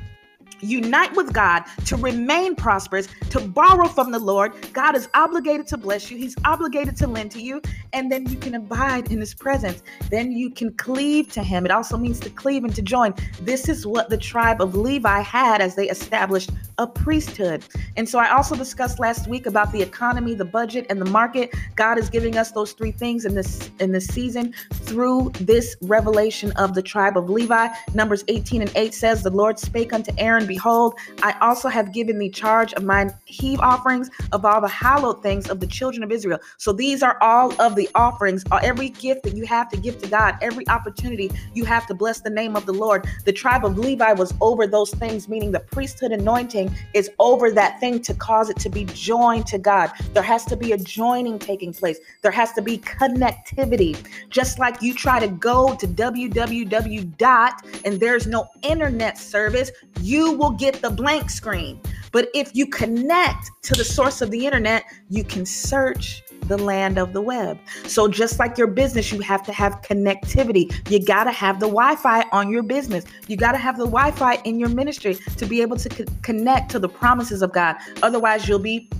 unite 0.60 1.14
with 1.16 1.32
God, 1.32 1.64
to 1.86 1.96
remain 1.96 2.54
prosperous, 2.54 3.08
to 3.30 3.40
borrow 3.40 3.88
from 3.88 4.10
the 4.10 4.18
Lord. 4.18 4.52
God 4.72 4.96
is 4.96 5.08
obligated 5.14 5.66
to 5.68 5.76
bless 5.76 6.10
you, 6.10 6.16
He's 6.16 6.36
obligated 6.44 6.96
to 6.98 7.06
lend 7.06 7.30
to 7.32 7.42
you, 7.42 7.60
and 7.92 8.10
then 8.10 8.26
you 8.28 8.36
can 8.36 8.54
abide 8.54 9.10
in 9.10 9.20
His 9.20 9.34
presence. 9.34 9.82
Then 10.10 10.32
you 10.32 10.50
can 10.50 10.72
cleave 10.74 11.32
to 11.32 11.42
Him. 11.42 11.64
It 11.64 11.70
also 11.70 11.96
means 11.96 12.20
to 12.20 12.30
cleave 12.30 12.64
and 12.64 12.74
to 12.74 12.82
join. 12.82 13.14
This 13.40 13.68
is 13.68 13.86
what 13.86 14.10
the 14.10 14.18
tribe 14.18 14.60
of 14.60 14.74
Levi 14.74 15.20
had 15.20 15.60
as 15.60 15.74
they 15.74 15.88
established 15.88 16.50
a 16.78 16.86
priesthood. 16.86 17.64
And 17.96 18.08
so 18.08 18.18
I 18.18 18.30
also 18.30 18.56
discussed 18.56 18.98
last 18.98 19.28
week 19.28 19.46
about 19.46 19.72
the 19.72 19.82
economy, 19.82 20.34
the 20.34 20.44
budget, 20.44 20.86
and 20.88 21.00
the 21.00 21.10
market. 21.10 21.54
God 21.76 21.98
is 21.98 22.08
giving 22.08 22.36
us 22.36 22.52
those 22.52 22.72
three 22.72 22.92
things 22.92 23.24
in 23.24 23.34
this 23.34 23.70
in 23.80 23.92
this 23.92 24.06
season 24.06 24.54
through 24.72 25.30
this 25.40 25.76
revelation 25.82 26.52
of 26.52 26.74
the 26.74 26.82
tribe 26.82 27.16
of 27.16 27.28
Levi. 27.28 27.68
Numbers 27.94 28.24
18 28.28 28.62
and 28.62 28.72
8 28.74 28.94
says, 28.94 29.22
The 29.22 29.30
Lord 29.30 29.58
spake 29.58 29.92
unto 29.92 30.12
Aaron 30.18 30.46
Behold, 30.46 30.94
I 31.22 31.36
also 31.40 31.68
have 31.68 31.92
given 31.92 32.18
thee 32.18 32.30
charge 32.30 32.72
of 32.74 32.84
mine 32.84 33.12
heave 33.26 33.60
offerings 33.60 34.10
of 34.32 34.44
all 34.44 34.60
the 34.60 34.68
hallowed 34.68 35.22
things 35.22 35.48
of 35.48 35.60
the 35.60 35.66
children 35.66 36.02
of 36.02 36.10
Israel. 36.10 36.38
So 36.58 36.72
these 36.72 37.02
are 37.02 37.18
all 37.20 37.52
of 37.60 37.74
the 37.74 37.79
offerings, 37.94 38.44
uh, 38.50 38.60
every 38.62 38.90
gift 38.90 39.22
that 39.24 39.36
you 39.36 39.46
have 39.46 39.68
to 39.70 39.76
give 39.76 40.00
to 40.02 40.08
God, 40.08 40.36
every 40.40 40.66
opportunity 40.68 41.30
you 41.54 41.64
have 41.64 41.86
to 41.86 41.94
bless 41.94 42.20
the 42.20 42.30
name 42.30 42.56
of 42.56 42.66
the 42.66 42.72
Lord. 42.72 43.06
The 43.24 43.32
tribe 43.32 43.64
of 43.64 43.78
Levi 43.78 44.12
was 44.12 44.34
over 44.40 44.66
those 44.66 44.90
things, 44.90 45.28
meaning 45.28 45.52
the 45.52 45.60
priesthood 45.60 46.12
anointing 46.12 46.74
is 46.94 47.10
over 47.18 47.50
that 47.52 47.80
thing 47.80 48.00
to 48.02 48.14
cause 48.14 48.50
it 48.50 48.58
to 48.58 48.68
be 48.68 48.84
joined 48.84 49.46
to 49.48 49.58
God. 49.58 49.90
There 50.12 50.22
has 50.22 50.44
to 50.46 50.56
be 50.56 50.72
a 50.72 50.78
joining 50.78 51.38
taking 51.38 51.72
place, 51.72 51.98
there 52.22 52.32
has 52.32 52.52
to 52.52 52.62
be 52.62 52.78
connectivity. 52.78 53.96
Just 54.28 54.58
like 54.58 54.82
you 54.82 54.94
try 54.94 55.20
to 55.20 55.28
go 55.28 55.74
to 55.76 55.86
www 55.86 57.16
dot 57.16 57.64
and 57.84 58.00
there's 58.00 58.26
no 58.26 58.48
internet 58.62 59.18
service, 59.18 59.70
you 60.00 60.32
will 60.32 60.50
get 60.50 60.80
the 60.82 60.90
blank 60.90 61.30
screen. 61.30 61.80
But 62.12 62.28
if 62.34 62.54
you 62.54 62.66
connect 62.66 63.50
to 63.62 63.74
the 63.74 63.84
source 63.84 64.20
of 64.20 64.30
the 64.30 64.46
internet, 64.46 64.84
you 65.08 65.24
can 65.24 65.46
search 65.46 66.22
the 66.50 66.58
land 66.58 66.98
of 66.98 67.12
the 67.12 67.22
web. 67.22 67.58
So 67.86 68.08
just 68.08 68.38
like 68.38 68.58
your 68.58 68.66
business, 68.66 69.12
you 69.12 69.20
have 69.20 69.42
to 69.44 69.52
have 69.52 69.80
connectivity. 69.82 70.70
You 70.90 71.02
got 71.02 71.24
to 71.24 71.32
have 71.32 71.60
the 71.60 71.66
Wi-Fi 71.66 72.24
on 72.32 72.50
your 72.50 72.64
business. 72.64 73.04
You 73.28 73.36
got 73.36 73.52
to 73.52 73.58
have 73.58 73.78
the 73.78 73.86
Wi-Fi 73.86 74.34
in 74.44 74.58
your 74.58 74.68
ministry 74.68 75.14
to 75.14 75.46
be 75.46 75.62
able 75.62 75.76
to 75.76 75.88
co- 75.88 76.04
connect 76.22 76.70
to 76.72 76.80
the 76.80 76.88
promises 76.88 77.40
of 77.40 77.52
God. 77.52 77.76
Otherwise, 78.02 78.48
you'll 78.48 78.58
be 78.58 78.90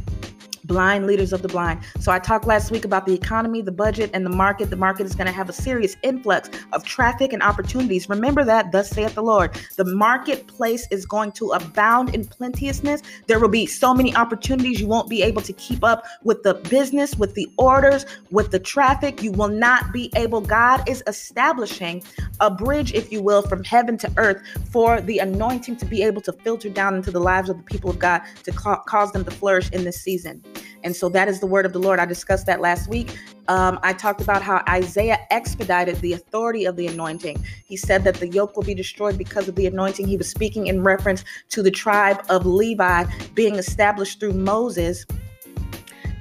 blind 0.70 1.04
leaders 1.04 1.32
of 1.32 1.42
the 1.42 1.48
blind. 1.48 1.80
So 1.98 2.12
I 2.12 2.20
talked 2.20 2.46
last 2.46 2.70
week 2.70 2.84
about 2.84 3.04
the 3.04 3.12
economy, 3.12 3.60
the 3.60 3.72
budget, 3.72 4.08
and 4.14 4.24
the 4.24 4.30
market. 4.30 4.70
The 4.70 4.76
market 4.76 5.04
is 5.04 5.16
going 5.16 5.26
to 5.26 5.32
have 5.32 5.48
a 5.48 5.52
serious 5.52 5.96
influx 6.04 6.48
of 6.72 6.84
traffic 6.84 7.32
and 7.32 7.42
opportunities. 7.42 8.08
Remember 8.08 8.44
that, 8.44 8.70
thus 8.70 8.88
saith 8.88 9.16
the 9.16 9.22
Lord. 9.22 9.50
The 9.76 9.84
marketplace 9.84 10.86
is 10.92 11.04
going 11.06 11.32
to 11.32 11.50
abound 11.50 12.14
in 12.14 12.24
plenteousness. 12.24 13.02
There 13.26 13.40
will 13.40 13.48
be 13.48 13.66
so 13.66 13.92
many 13.92 14.14
opportunities 14.14 14.80
you 14.80 14.86
won't 14.86 15.10
be 15.10 15.24
able 15.24 15.42
to 15.42 15.52
keep 15.54 15.82
up 15.82 16.04
with 16.22 16.44
the 16.44 16.54
business, 16.54 17.16
with 17.16 17.34
the 17.34 17.50
orders, 17.58 18.06
with 18.30 18.52
the 18.52 18.60
traffic. 18.60 19.24
You 19.24 19.32
will 19.32 19.48
not 19.48 19.92
be 19.92 20.12
able. 20.14 20.40
God 20.40 20.88
is 20.88 21.02
establishing 21.08 22.04
a 22.38 22.48
bridge, 22.48 22.94
if 22.94 23.10
you 23.10 23.22
will, 23.22 23.42
from 23.42 23.64
heaven 23.64 23.98
to 23.98 24.12
earth 24.18 24.40
for 24.70 25.00
the 25.00 25.18
anointing 25.18 25.76
to 25.78 25.84
be 25.84 26.04
able 26.04 26.20
to 26.22 26.32
filter 26.32 26.68
down 26.68 26.94
into 26.94 27.10
the 27.10 27.18
lives 27.18 27.50
of 27.50 27.56
the 27.56 27.64
people 27.64 27.90
of 27.90 27.98
God 27.98 28.22
to 28.44 28.52
ca- 28.52 28.82
cause 28.84 29.10
them 29.10 29.24
to 29.24 29.30
flourish 29.32 29.68
in 29.70 29.82
this 29.82 30.00
season. 30.00 30.44
And 30.84 30.94
so 30.94 31.08
that 31.10 31.28
is 31.28 31.40
the 31.40 31.46
word 31.46 31.66
of 31.66 31.72
the 31.72 31.78
Lord. 31.78 31.98
I 31.98 32.06
discussed 32.06 32.46
that 32.46 32.60
last 32.60 32.88
week. 32.88 33.16
Um, 33.48 33.78
I 33.82 33.92
talked 33.92 34.20
about 34.20 34.42
how 34.42 34.62
Isaiah 34.68 35.18
expedited 35.30 35.96
the 35.96 36.12
authority 36.12 36.64
of 36.64 36.76
the 36.76 36.86
anointing. 36.86 37.44
He 37.64 37.76
said 37.76 38.04
that 38.04 38.16
the 38.16 38.28
yoke 38.28 38.56
will 38.56 38.62
be 38.62 38.74
destroyed 38.74 39.18
because 39.18 39.48
of 39.48 39.56
the 39.56 39.66
anointing. 39.66 40.06
He 40.06 40.16
was 40.16 40.28
speaking 40.28 40.68
in 40.68 40.82
reference 40.82 41.24
to 41.50 41.62
the 41.62 41.70
tribe 41.70 42.24
of 42.28 42.46
Levi 42.46 43.04
being 43.34 43.56
established 43.56 44.20
through 44.20 44.34
Moses 44.34 45.04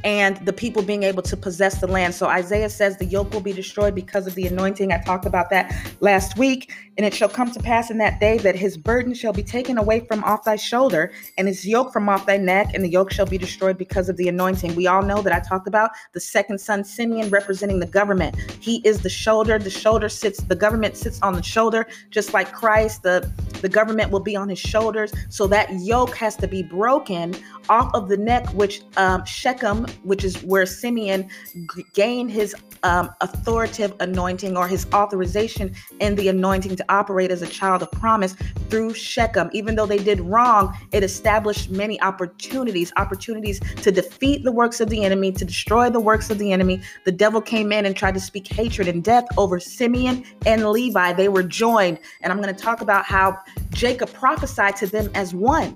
and 0.03 0.37
the 0.45 0.53
people 0.53 0.81
being 0.81 1.03
able 1.03 1.21
to 1.23 1.35
possess 1.35 1.81
the 1.81 1.87
land. 1.87 2.15
So 2.15 2.27
Isaiah 2.27 2.69
says 2.69 2.97
the 2.97 3.05
yoke 3.05 3.33
will 3.33 3.41
be 3.41 3.53
destroyed 3.53 3.95
because 3.95 4.27
of 4.27 4.35
the 4.35 4.47
anointing. 4.47 4.91
I 4.91 4.99
talked 4.99 5.25
about 5.25 5.49
that 5.49 5.75
last 5.99 6.37
week. 6.37 6.71
And 6.99 7.05
it 7.05 7.13
shall 7.13 7.29
come 7.29 7.49
to 7.51 7.59
pass 7.61 7.89
in 7.89 7.97
that 7.99 8.19
day 8.19 8.39
that 8.39 8.57
his 8.57 8.75
burden 8.75 9.13
shall 9.13 9.31
be 9.31 9.41
taken 9.41 9.77
away 9.77 10.01
from 10.01 10.21
off 10.25 10.43
thy 10.43 10.57
shoulder, 10.57 11.13
and 11.37 11.47
his 11.47 11.65
yoke 11.65 11.93
from 11.93 12.09
off 12.09 12.25
thy 12.25 12.35
neck, 12.35 12.73
and 12.73 12.83
the 12.83 12.89
yoke 12.89 13.09
shall 13.09 13.25
be 13.25 13.37
destroyed 13.37 13.77
because 13.77 14.09
of 14.09 14.17
the 14.17 14.27
anointing. 14.27 14.75
We 14.75 14.85
all 14.85 15.01
know 15.01 15.21
that 15.21 15.31
I 15.31 15.39
talked 15.39 15.65
about 15.65 15.91
the 16.11 16.19
second 16.19 16.59
son, 16.59 16.83
Simeon, 16.83 17.29
representing 17.29 17.79
the 17.79 17.85
government. 17.85 18.37
He 18.59 18.81
is 18.85 18.99
the 18.99 19.09
shoulder. 19.09 19.57
The 19.57 19.69
shoulder 19.69 20.09
sits, 20.09 20.43
the 20.43 20.57
government 20.57 20.97
sits 20.97 21.21
on 21.21 21.35
the 21.35 21.41
shoulder, 21.41 21.87
just 22.09 22.33
like 22.33 22.51
Christ. 22.51 23.03
The, 23.03 23.31
the 23.61 23.69
government 23.69 24.11
will 24.11 24.19
be 24.19 24.35
on 24.35 24.49
his 24.49 24.59
shoulders. 24.59 25.13
So 25.29 25.47
that 25.47 25.69
yoke 25.79 26.13
has 26.17 26.35
to 26.35 26.49
be 26.49 26.63
broken 26.63 27.33
off 27.69 27.93
of 27.93 28.09
the 28.09 28.17
neck, 28.17 28.45
which 28.49 28.81
um, 28.97 29.23
Shechem, 29.23 29.85
which 30.03 30.23
is 30.23 30.41
where 30.43 30.65
Simeon 30.65 31.29
g- 31.75 31.85
gained 31.93 32.31
his 32.31 32.55
um, 32.83 33.09
authoritative 33.21 33.95
anointing 33.99 34.55
or 34.55 34.67
his 34.67 34.85
authorization 34.93 35.73
in 35.99 36.15
the 36.15 36.27
anointing 36.29 36.75
to 36.75 36.85
operate 36.89 37.31
as 37.31 37.41
a 37.41 37.47
child 37.47 37.81
of 37.81 37.91
promise 37.91 38.35
through 38.69 38.93
Shechem. 38.93 39.49
Even 39.53 39.75
though 39.75 39.85
they 39.85 39.97
did 39.97 40.21
wrong, 40.21 40.75
it 40.91 41.03
established 41.03 41.69
many 41.69 41.99
opportunities, 42.01 42.93
opportunities 42.97 43.59
to 43.81 43.91
defeat 43.91 44.43
the 44.43 44.51
works 44.51 44.79
of 44.79 44.89
the 44.89 45.03
enemy, 45.03 45.31
to 45.33 45.45
destroy 45.45 45.89
the 45.89 45.99
works 45.99 46.29
of 46.29 46.37
the 46.37 46.51
enemy. 46.51 46.81
The 47.05 47.11
devil 47.11 47.41
came 47.41 47.71
in 47.71 47.85
and 47.85 47.95
tried 47.95 48.13
to 48.13 48.19
speak 48.19 48.47
hatred 48.47 48.87
and 48.87 49.03
death 49.03 49.25
over 49.37 49.59
Simeon 49.59 50.23
and 50.45 50.69
Levi. 50.69 51.13
They 51.13 51.29
were 51.29 51.43
joined. 51.43 51.99
And 52.21 52.31
I'm 52.31 52.41
going 52.41 52.53
to 52.53 52.61
talk 52.61 52.81
about 52.81 53.05
how 53.05 53.37
Jacob 53.71 54.11
prophesied 54.13 54.75
to 54.77 54.87
them 54.87 55.09
as 55.13 55.33
one 55.33 55.75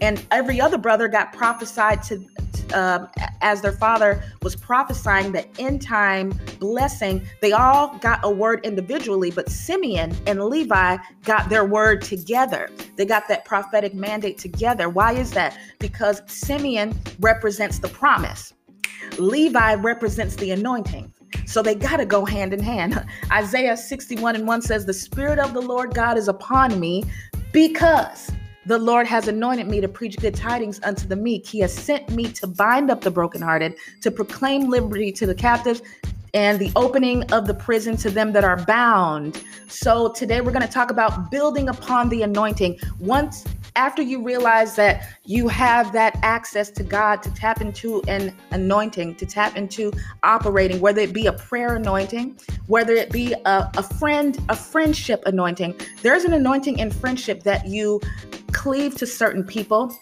and 0.00 0.24
every 0.30 0.60
other 0.60 0.78
brother 0.78 1.08
got 1.08 1.32
prophesied 1.32 2.02
to 2.04 2.24
um, 2.72 3.08
as 3.40 3.60
their 3.60 3.72
father 3.72 4.22
was 4.42 4.56
prophesying 4.56 5.32
the 5.32 5.46
end 5.58 5.82
time 5.82 6.38
blessing 6.58 7.26
they 7.40 7.52
all 7.52 7.96
got 7.98 8.20
a 8.22 8.30
word 8.30 8.64
individually 8.64 9.30
but 9.30 9.48
simeon 9.48 10.16
and 10.26 10.42
levi 10.44 10.96
got 11.24 11.48
their 11.48 11.64
word 11.64 12.02
together. 12.02 12.70
They 12.96 13.04
got 13.04 13.28
that 13.28 13.44
prophetic 13.44 13.94
mandate 13.94 14.38
together. 14.38 14.88
Why 14.88 15.12
is 15.12 15.32
that? 15.32 15.58
Because 15.78 16.22
simeon 16.26 16.96
represents 17.20 17.78
the 17.78 17.88
promise. 17.88 18.54
Levi 19.18 19.74
represents 19.74 20.36
the 20.36 20.50
anointing. 20.52 21.12
So 21.46 21.62
they 21.62 21.74
got 21.74 21.98
to 21.98 22.06
go 22.06 22.24
hand 22.24 22.52
in 22.52 22.62
hand. 22.62 23.04
Isaiah 23.32 23.76
61 23.76 24.36
and 24.36 24.46
1 24.46 24.62
says, 24.62 24.86
The 24.86 24.94
Spirit 24.94 25.38
of 25.38 25.52
the 25.52 25.60
Lord 25.60 25.94
God 25.94 26.16
is 26.16 26.28
upon 26.28 26.78
me 26.78 27.04
because 27.52 28.30
the 28.66 28.78
Lord 28.78 29.06
has 29.06 29.28
anointed 29.28 29.66
me 29.66 29.80
to 29.80 29.88
preach 29.88 30.16
good 30.18 30.34
tidings 30.34 30.80
unto 30.82 31.06
the 31.06 31.16
meek. 31.16 31.46
He 31.46 31.60
has 31.60 31.72
sent 31.72 32.10
me 32.10 32.32
to 32.32 32.46
bind 32.46 32.90
up 32.90 33.02
the 33.02 33.10
brokenhearted, 33.10 33.76
to 34.00 34.10
proclaim 34.10 34.68
liberty 34.70 35.12
to 35.12 35.26
the 35.26 35.34
captives, 35.34 35.82
and 36.34 36.58
the 36.58 36.72
opening 36.74 37.22
of 37.32 37.46
the 37.46 37.54
prison 37.54 37.96
to 37.96 38.10
them 38.10 38.32
that 38.32 38.42
are 38.42 38.56
bound. 38.64 39.42
So 39.68 40.10
today 40.12 40.40
we're 40.40 40.52
going 40.52 40.66
to 40.66 40.72
talk 40.72 40.90
about 40.90 41.30
building 41.30 41.68
upon 41.68 42.08
the 42.08 42.22
anointing. 42.22 42.78
Once 42.98 43.44
after 43.76 44.02
you 44.02 44.22
realize 44.22 44.76
that 44.76 45.08
you 45.24 45.48
have 45.48 45.92
that 45.92 46.18
access 46.22 46.70
to 46.70 46.82
God 46.82 47.22
to 47.22 47.34
tap 47.34 47.60
into 47.60 48.02
an 48.08 48.34
anointing, 48.50 49.14
to 49.16 49.26
tap 49.26 49.56
into 49.56 49.92
operating, 50.22 50.80
whether 50.80 51.00
it 51.00 51.12
be 51.12 51.26
a 51.26 51.32
prayer 51.32 51.76
anointing, 51.76 52.38
whether 52.66 52.94
it 52.94 53.10
be 53.10 53.32
a, 53.32 53.70
a 53.76 53.82
friend, 53.82 54.38
a 54.48 54.56
friendship 54.56 55.22
anointing. 55.26 55.74
There's 56.02 56.24
an 56.24 56.34
anointing 56.34 56.78
in 56.78 56.90
friendship 56.90 57.42
that 57.44 57.66
you 57.66 58.00
cleave 58.64 58.94
to 58.94 59.06
certain 59.06 59.44
people 59.44 59.94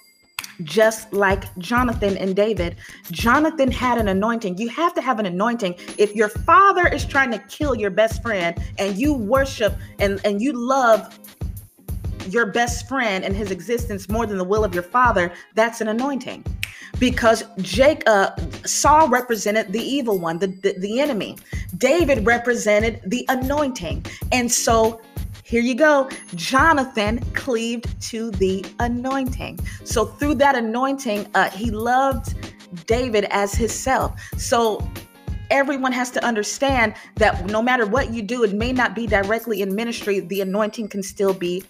just 0.62 1.12
like 1.12 1.42
Jonathan 1.58 2.16
and 2.16 2.36
David. 2.36 2.76
Jonathan 3.10 3.72
had 3.72 3.98
an 3.98 4.06
anointing. 4.06 4.56
You 4.56 4.68
have 4.68 4.94
to 4.94 5.00
have 5.00 5.18
an 5.18 5.26
anointing. 5.26 5.74
If 5.98 6.14
your 6.14 6.28
father 6.28 6.86
is 6.86 7.04
trying 7.04 7.32
to 7.32 7.40
kill 7.56 7.74
your 7.74 7.90
best 7.90 8.22
friend 8.22 8.56
and 8.78 8.96
you 8.96 9.14
worship 9.14 9.74
and, 9.98 10.20
and 10.24 10.40
you 10.40 10.52
love 10.52 11.18
your 12.28 12.46
best 12.46 12.88
friend 12.88 13.24
and 13.24 13.34
his 13.34 13.50
existence 13.50 14.08
more 14.08 14.26
than 14.26 14.38
the 14.38 14.44
will 14.44 14.62
of 14.62 14.74
your 14.74 14.84
father, 14.84 15.32
that's 15.56 15.80
an 15.80 15.88
anointing. 15.88 16.44
Because 17.00 17.42
Jake, 17.58 18.04
uh, 18.06 18.30
Saul 18.64 19.08
represented 19.08 19.72
the 19.72 19.82
evil 19.82 20.20
one, 20.20 20.38
the, 20.38 20.46
the, 20.46 20.78
the 20.78 21.00
enemy. 21.00 21.36
David 21.78 22.24
represented 22.24 23.00
the 23.06 23.24
anointing. 23.28 24.06
And 24.30 24.52
so 24.52 25.00
here 25.52 25.60
you 25.60 25.74
go. 25.74 26.08
Jonathan 26.34 27.18
cleaved 27.34 28.00
to 28.00 28.30
the 28.30 28.64
anointing. 28.78 29.60
So 29.84 30.06
through 30.06 30.36
that 30.36 30.56
anointing, 30.56 31.28
uh, 31.34 31.50
he 31.50 31.70
loved 31.70 32.34
David 32.86 33.24
as 33.24 33.52
himself. 33.54 34.18
So 34.38 34.82
everyone 35.50 35.92
has 35.92 36.10
to 36.12 36.24
understand 36.24 36.94
that 37.16 37.44
no 37.50 37.60
matter 37.60 37.84
what 37.84 38.14
you 38.14 38.22
do, 38.22 38.44
it 38.44 38.54
may 38.54 38.72
not 38.72 38.94
be 38.94 39.06
directly 39.06 39.60
in 39.60 39.74
ministry, 39.74 40.20
the 40.20 40.40
anointing 40.40 40.88
can 40.88 41.02
still 41.02 41.34
be 41.34 41.62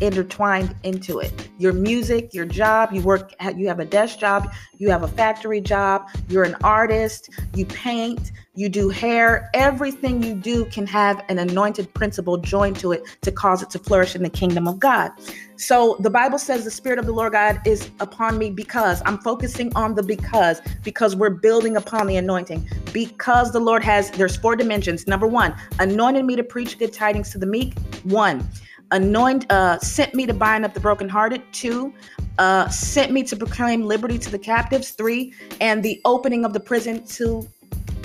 intertwined 0.00 0.74
into 0.82 1.18
it. 1.18 1.32
Your 1.58 1.72
music, 1.72 2.32
your 2.32 2.46
job, 2.46 2.92
you 2.92 3.02
work, 3.02 3.32
you 3.56 3.68
have 3.68 3.80
a 3.80 3.84
desk 3.84 4.18
job, 4.18 4.52
you 4.78 4.90
have 4.90 5.02
a 5.02 5.08
factory 5.08 5.60
job, 5.60 6.08
you're 6.28 6.44
an 6.44 6.56
artist, 6.62 7.30
you 7.54 7.66
paint, 7.66 8.32
you 8.54 8.68
do 8.68 8.88
hair, 8.88 9.48
everything 9.54 10.22
you 10.22 10.34
do 10.34 10.64
can 10.66 10.86
have 10.86 11.24
an 11.28 11.38
anointed 11.38 11.92
principle 11.94 12.36
joined 12.36 12.76
to 12.76 12.92
it 12.92 13.02
to 13.22 13.30
cause 13.30 13.62
it 13.62 13.70
to 13.70 13.78
flourish 13.78 14.14
in 14.16 14.22
the 14.22 14.30
kingdom 14.30 14.66
of 14.66 14.78
God. 14.78 15.12
So 15.56 15.96
the 16.00 16.10
Bible 16.10 16.38
says 16.38 16.64
the 16.64 16.70
Spirit 16.70 16.98
of 16.98 17.06
the 17.06 17.12
Lord 17.12 17.32
God 17.32 17.60
is 17.66 17.90
upon 18.00 18.38
me 18.38 18.50
because 18.50 19.02
I'm 19.04 19.18
focusing 19.18 19.70
on 19.76 19.94
the 19.94 20.02
because, 20.02 20.60
because 20.82 21.14
we're 21.14 21.30
building 21.30 21.76
upon 21.76 22.06
the 22.06 22.16
anointing. 22.16 22.66
Because 22.92 23.52
the 23.52 23.60
Lord 23.60 23.84
has, 23.84 24.10
there's 24.12 24.36
four 24.36 24.56
dimensions. 24.56 25.06
Number 25.06 25.26
one, 25.26 25.54
anointed 25.78 26.24
me 26.24 26.34
to 26.36 26.42
preach 26.42 26.78
good 26.78 26.92
tidings 26.92 27.30
to 27.32 27.38
the 27.38 27.46
meek. 27.46 27.78
One, 28.04 28.48
anoint 28.90 29.50
uh, 29.50 29.78
sent 29.78 30.14
me 30.14 30.26
to 30.26 30.34
bind 30.34 30.64
up 30.64 30.74
the 30.74 30.80
brokenhearted 30.80 31.42
two 31.52 31.92
uh, 32.38 32.68
sent 32.68 33.12
me 33.12 33.22
to 33.22 33.36
proclaim 33.36 33.82
liberty 33.82 34.18
to 34.18 34.30
the 34.30 34.38
captives 34.38 34.90
three 34.90 35.32
and 35.60 35.82
the 35.82 36.00
opening 36.04 36.44
of 36.44 36.52
the 36.52 36.60
prison 36.60 37.04
to 37.04 37.48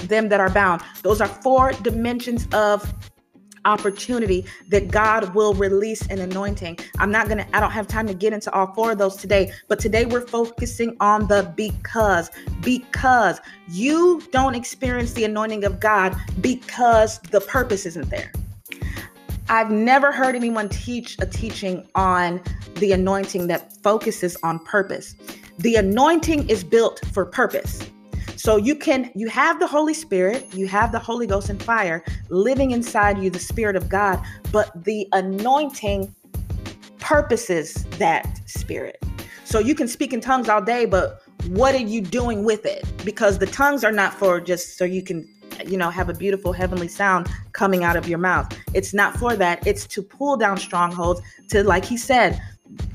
them 0.08 0.30
that 0.30 0.40
are 0.40 0.50
bound 0.50 0.82
those 1.04 1.22
are 1.22 1.28
four 1.28 1.72
dimensions 1.84 2.48
of 2.54 2.94
opportunity 3.66 4.46
that 4.70 4.90
God 4.90 5.34
will 5.36 5.54
release 5.54 6.08
an 6.08 6.20
anointing. 6.20 6.78
I'm 7.00 7.12
not 7.12 7.28
going 7.28 7.40
to, 7.40 7.56
I 7.56 7.60
don't 7.60 7.72
have 7.72 7.88
time 7.88 8.08
to 8.08 8.14
get 8.14 8.32
into 8.32 8.52
all 8.54 8.74
four 8.74 8.92
of 8.92 8.98
those 8.98 9.16
today, 9.16 9.52
but 9.68 9.80
today 9.80 10.06
we're 10.06 10.26
focusing 10.26 10.96
on 11.00 11.28
the 11.28 11.52
because. 11.56 12.30
Because 12.62 13.42
you 13.68 14.22
don't 14.32 14.56
experience 14.56 15.14
the 15.14 15.26
anointing 15.26 15.66
of 15.66 15.80
God 15.80 16.16
because 16.40 17.20
the 17.32 17.42
purpose 17.42 17.86
isn't 17.86 18.10
there. 18.10 18.32
I've 19.48 19.70
never 19.70 20.12
heard 20.12 20.36
anyone 20.36 20.70
teach 20.70 21.18
a 21.20 21.26
teaching 21.26 21.88
on 21.94 22.42
the 22.76 22.94
anointing 22.94 23.48
that 23.48 23.78
focuses 23.84 24.36
on 24.42 24.58
purpose. 24.60 25.16
The 25.60 25.76
anointing 25.76 26.50
is 26.50 26.64
built 26.64 27.02
for 27.14 27.26
purpose. 27.26 27.88
So 28.38 28.58
you 28.58 28.76
can 28.76 29.12
you 29.16 29.28
have 29.30 29.60
the 29.60 29.68
Holy 29.68 29.94
Spirit, 29.94 30.48
you 30.54 30.68
have 30.68 30.92
the 30.92 31.00
Holy 31.00 31.28
Ghost 31.28 31.50
and 31.50 31.62
fire 31.62 32.04
living 32.30 32.72
inside 32.72 33.20
you, 33.20 33.30
the 33.30 33.40
Spirit 33.40 33.76
of 33.76 33.88
God, 33.88 34.20
but 34.52 34.84
the 34.84 35.08
anointing 35.14 36.14
purposes 37.00 37.86
that 38.00 38.42
spirit. 38.48 39.02
So 39.44 39.60
you 39.60 39.76
can 39.76 39.88
speak 39.88 40.12
in 40.12 40.22
tongues 40.22 40.50
all 40.50 40.62
day, 40.62 40.86
but 40.86 41.22
what 41.50 41.76
are 41.76 41.80
you 41.80 42.02
doing 42.02 42.44
with 42.44 42.66
it? 42.66 42.84
Because 43.06 43.38
the 43.38 43.46
tongues 43.46 43.84
are 43.84 43.92
not 43.92 44.14
for 44.16 44.42
just 44.42 44.76
so 44.76 44.86
you 44.86 45.04
can 45.04 45.28
you 45.66 45.78
know 45.78 45.90
have 45.90 46.10
a 46.10 46.14
beautiful 46.14 46.54
heavenly 46.54 46.88
sound 46.88 47.30
coming 47.54 47.84
out 47.84 47.96
of 47.96 48.08
your 48.08 48.20
mouth. 48.20 48.52
It's 48.74 48.94
not 48.94 49.16
for 49.18 49.36
that. 49.36 49.66
It's 49.66 49.86
to 49.88 50.02
pull 50.02 50.38
down 50.38 50.58
strongholds 50.58 51.22
to 51.50 51.64
like 51.64 51.86
he 51.86 51.98
said, 51.98 52.42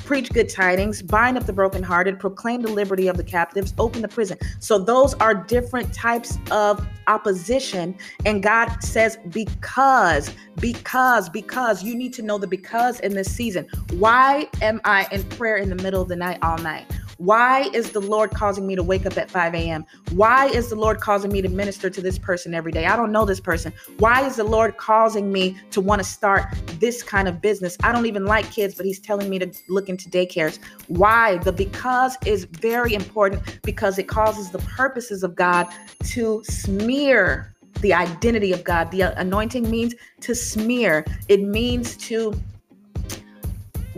preach 0.04 0.32
good 0.32 0.48
tidings, 0.48 1.02
bind 1.02 1.36
up 1.36 1.46
the 1.46 1.52
brokenhearted, 1.52 2.18
proclaim 2.18 2.62
the 2.62 2.70
liberty 2.70 3.06
of 3.06 3.16
the 3.16 3.24
captives, 3.24 3.74
open 3.78 4.02
the 4.02 4.08
prison. 4.08 4.36
So 4.58 4.78
those 4.78 5.14
are 5.14 5.34
different 5.34 5.94
types 5.94 6.38
of 6.50 6.84
opposition. 7.06 7.96
And 8.26 8.42
God 8.42 8.82
says, 8.82 9.18
because, 9.28 10.34
because, 10.56 11.28
because 11.28 11.84
you 11.84 11.94
need 11.94 12.12
to 12.14 12.22
know 12.22 12.38
the 12.38 12.48
because 12.48 13.00
in 13.00 13.14
this 13.14 13.32
season. 13.32 13.68
Why 13.92 14.48
am 14.60 14.80
I 14.84 15.06
in 15.12 15.22
prayer 15.24 15.56
in 15.56 15.68
the 15.68 15.76
middle 15.76 16.02
of 16.02 16.08
the 16.08 16.16
night 16.16 16.38
all 16.42 16.58
night? 16.58 16.90
Why 17.20 17.68
is 17.74 17.90
the 17.90 18.00
Lord 18.00 18.30
causing 18.30 18.66
me 18.66 18.74
to 18.76 18.82
wake 18.82 19.04
up 19.04 19.18
at 19.18 19.30
5 19.30 19.54
a.m.? 19.54 19.84
Why 20.12 20.46
is 20.46 20.70
the 20.70 20.74
Lord 20.74 21.00
causing 21.00 21.30
me 21.30 21.42
to 21.42 21.50
minister 21.50 21.90
to 21.90 22.00
this 22.00 22.18
person 22.18 22.54
every 22.54 22.72
day? 22.72 22.86
I 22.86 22.96
don't 22.96 23.12
know 23.12 23.26
this 23.26 23.40
person. 23.40 23.74
Why 23.98 24.26
is 24.26 24.36
the 24.36 24.44
Lord 24.44 24.78
causing 24.78 25.30
me 25.30 25.54
to 25.72 25.82
want 25.82 26.00
to 26.00 26.08
start 26.08 26.46
this 26.78 27.02
kind 27.02 27.28
of 27.28 27.42
business? 27.42 27.76
I 27.82 27.92
don't 27.92 28.06
even 28.06 28.24
like 28.24 28.50
kids, 28.50 28.74
but 28.74 28.86
He's 28.86 28.98
telling 28.98 29.28
me 29.28 29.38
to 29.38 29.52
look 29.68 29.90
into 29.90 30.08
daycares. 30.08 30.60
Why? 30.88 31.36
The 31.36 31.52
because 31.52 32.16
is 32.24 32.44
very 32.44 32.94
important 32.94 33.60
because 33.64 33.98
it 33.98 34.08
causes 34.08 34.50
the 34.50 34.60
purposes 34.60 35.22
of 35.22 35.34
God 35.34 35.66
to 36.04 36.42
smear 36.44 37.54
the 37.82 37.92
identity 37.92 38.52
of 38.52 38.64
God. 38.64 38.90
The 38.90 39.18
anointing 39.20 39.70
means 39.70 39.94
to 40.22 40.34
smear, 40.34 41.04
it 41.28 41.42
means 41.42 41.98
to 41.98 42.32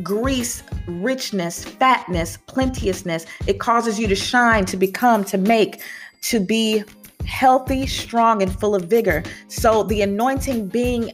grease, 0.03 0.63
richness, 0.87 1.65
fatness, 1.65 2.39
plenteousness. 2.47 3.27
It 3.47 3.61
causes 3.61 3.99
you 3.99 4.07
to 4.09 4.15
shine, 4.15 4.65
to 4.67 4.77
become, 4.77 5.25
to 5.25 5.39
make, 5.39 5.83
to 6.23 6.41
be 6.41 6.85
healthy, 7.27 7.87
strong, 7.87 8.43
and 8.43 8.59
full 8.59 8.75
of 8.75 8.85
vigor. 8.85 9.23
So 9.49 9.83
the 9.83 10.03
anointing 10.03 10.69
being 10.69 11.13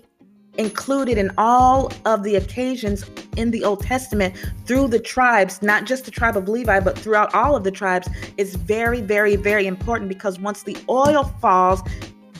included 0.58 1.16
in 1.18 1.30
all 1.38 1.92
of 2.04 2.24
the 2.24 2.34
occasions 2.34 3.04
in 3.36 3.52
the 3.52 3.64
Old 3.64 3.80
Testament 3.80 4.34
through 4.66 4.88
the 4.88 4.98
tribes, 4.98 5.62
not 5.62 5.84
just 5.84 6.04
the 6.04 6.10
tribe 6.10 6.36
of 6.36 6.48
Levi, 6.48 6.80
but 6.80 6.98
throughout 6.98 7.32
all 7.32 7.54
of 7.54 7.62
the 7.62 7.70
tribes, 7.70 8.08
is 8.36 8.56
very, 8.56 9.00
very, 9.00 9.36
very 9.36 9.66
important 9.66 10.08
because 10.08 10.38
once 10.40 10.64
the 10.64 10.76
oil 10.88 11.24
falls, 11.40 11.80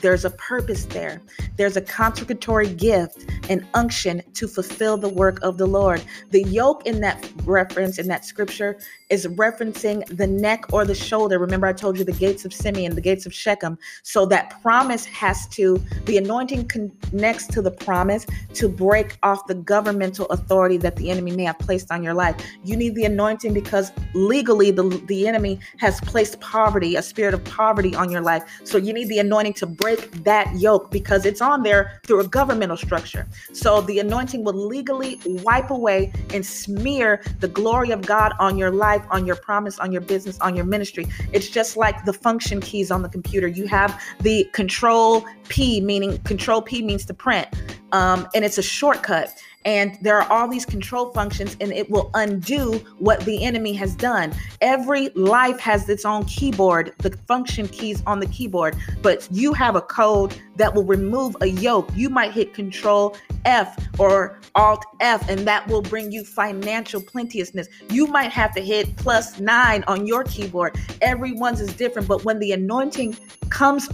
there's 0.01 0.25
a 0.25 0.29
purpose 0.31 0.85
there. 0.85 1.21
There's 1.57 1.77
a 1.77 1.81
consecratory 1.81 2.69
gift 2.69 3.25
and 3.49 3.65
unction 3.73 4.21
to 4.33 4.47
fulfill 4.47 4.97
the 4.97 5.09
work 5.09 5.39
of 5.41 5.57
the 5.57 5.65
Lord. 5.65 6.03
The 6.31 6.43
yoke 6.43 6.85
in 6.85 7.01
that 7.01 7.29
reference, 7.43 7.99
in 7.99 8.07
that 8.07 8.25
scripture, 8.25 8.79
is 9.09 9.25
referencing 9.27 10.05
the 10.15 10.27
neck 10.27 10.71
or 10.71 10.85
the 10.85 10.95
shoulder. 10.95 11.39
Remember, 11.39 11.67
I 11.67 11.73
told 11.73 11.97
you 11.97 12.03
the 12.03 12.11
gates 12.11 12.45
of 12.45 12.53
Simeon, 12.53 12.95
the 12.95 13.01
gates 13.01 13.25
of 13.25 13.33
Shechem. 13.33 13.77
So 14.03 14.25
that 14.27 14.61
promise 14.61 15.05
has 15.05 15.47
to, 15.49 15.81
the 16.05 16.17
anointing 16.17 16.67
connects 16.67 17.47
to 17.47 17.61
the 17.61 17.71
promise 17.71 18.25
to 18.53 18.69
break 18.69 19.17
off 19.23 19.47
the 19.47 19.55
governmental 19.55 20.25
authority 20.27 20.77
that 20.77 20.95
the 20.95 21.09
enemy 21.09 21.31
may 21.31 21.43
have 21.43 21.59
placed 21.59 21.91
on 21.91 22.03
your 22.03 22.13
life. 22.13 22.35
You 22.63 22.77
need 22.77 22.95
the 22.95 23.05
anointing 23.05 23.53
because 23.53 23.91
legally 24.13 24.71
the, 24.71 24.83
the 25.07 25.27
enemy 25.27 25.59
has 25.77 25.99
placed 26.01 26.39
poverty, 26.39 26.95
a 26.95 27.01
spirit 27.01 27.33
of 27.33 27.43
poverty 27.45 27.95
on 27.95 28.11
your 28.11 28.21
life. 28.21 28.43
So 28.63 28.77
you 28.77 28.93
need 28.93 29.07
the 29.07 29.19
anointing 29.19 29.53
to 29.53 29.65
break 29.65 30.11
that 30.23 30.55
yoke 30.55 30.91
because 30.91 31.25
it's 31.25 31.41
on 31.41 31.63
there 31.63 32.01
through 32.05 32.21
a 32.21 32.27
governmental 32.27 32.77
structure. 32.77 33.27
So 33.53 33.81
the 33.81 33.99
anointing 33.99 34.43
will 34.43 34.53
legally 34.53 35.19
wipe 35.25 35.71
away 35.71 36.11
and 36.33 36.45
smear 36.45 37.23
the 37.39 37.47
glory 37.47 37.91
of 37.91 38.01
God 38.01 38.33
on 38.39 38.57
your 38.57 38.71
life, 38.71 38.98
on 39.09 39.25
your 39.25 39.35
promise, 39.35 39.79
on 39.79 39.91
your 39.91 40.01
business, 40.01 40.39
on 40.39 40.55
your 40.55 40.65
ministry. 40.65 41.07
It's 41.33 41.49
just 41.49 41.77
like 41.77 42.05
the 42.05 42.13
function 42.13 42.61
keys 42.61 42.91
on 42.91 43.01
the 43.01 43.09
computer. 43.09 43.47
You 43.47 43.67
have 43.67 44.01
the 44.21 44.45
control 44.53 45.25
P, 45.47 45.81
meaning 45.81 46.17
control 46.19 46.61
P 46.61 46.81
means 46.81 47.05
to 47.05 47.13
print, 47.13 47.47
um, 47.91 48.27
and 48.33 48.45
it's 48.45 48.57
a 48.57 48.63
shortcut 48.63 49.33
and 49.65 49.97
there 50.01 50.17
are 50.21 50.31
all 50.31 50.47
these 50.47 50.65
control 50.65 51.11
functions 51.11 51.57
and 51.59 51.73
it 51.73 51.89
will 51.89 52.09
undo 52.13 52.73
what 52.99 53.19
the 53.21 53.43
enemy 53.43 53.73
has 53.73 53.95
done. 53.95 54.33
Every 54.61 55.09
life 55.09 55.59
has 55.59 55.87
its 55.89 56.05
own 56.05 56.25
keyboard 56.25 56.93
the 56.99 57.15
function 57.27 57.67
keys 57.67 58.01
on 58.05 58.19
the 58.19 58.27
keyboard 58.27 58.75
but 59.01 59.27
you 59.31 59.53
have 59.53 59.75
a 59.75 59.81
code 59.81 60.35
that 60.55 60.73
will 60.73 60.85
remove 60.85 61.35
a 61.41 61.47
yoke. 61.47 61.89
You 61.95 62.09
might 62.09 62.31
hit 62.31 62.53
control 62.53 63.15
f 63.45 63.77
or 63.99 64.39
alt 64.55 64.85
f 64.99 65.27
and 65.29 65.47
that 65.47 65.67
will 65.67 65.81
bring 65.81 66.11
you 66.11 66.23
financial 66.23 67.01
plenteousness. 67.01 67.67
You 67.89 68.07
might 68.07 68.31
have 68.31 68.53
to 68.55 68.61
hit 68.61 68.95
plus 68.97 69.39
9 69.39 69.83
on 69.87 70.07
your 70.07 70.23
keyboard. 70.23 70.77
Everyone's 71.01 71.61
is 71.61 71.73
different 71.73 72.07
but 72.07 72.23
when 72.23 72.39
the 72.39 72.51
anointing 72.53 73.17
comes 73.49 73.89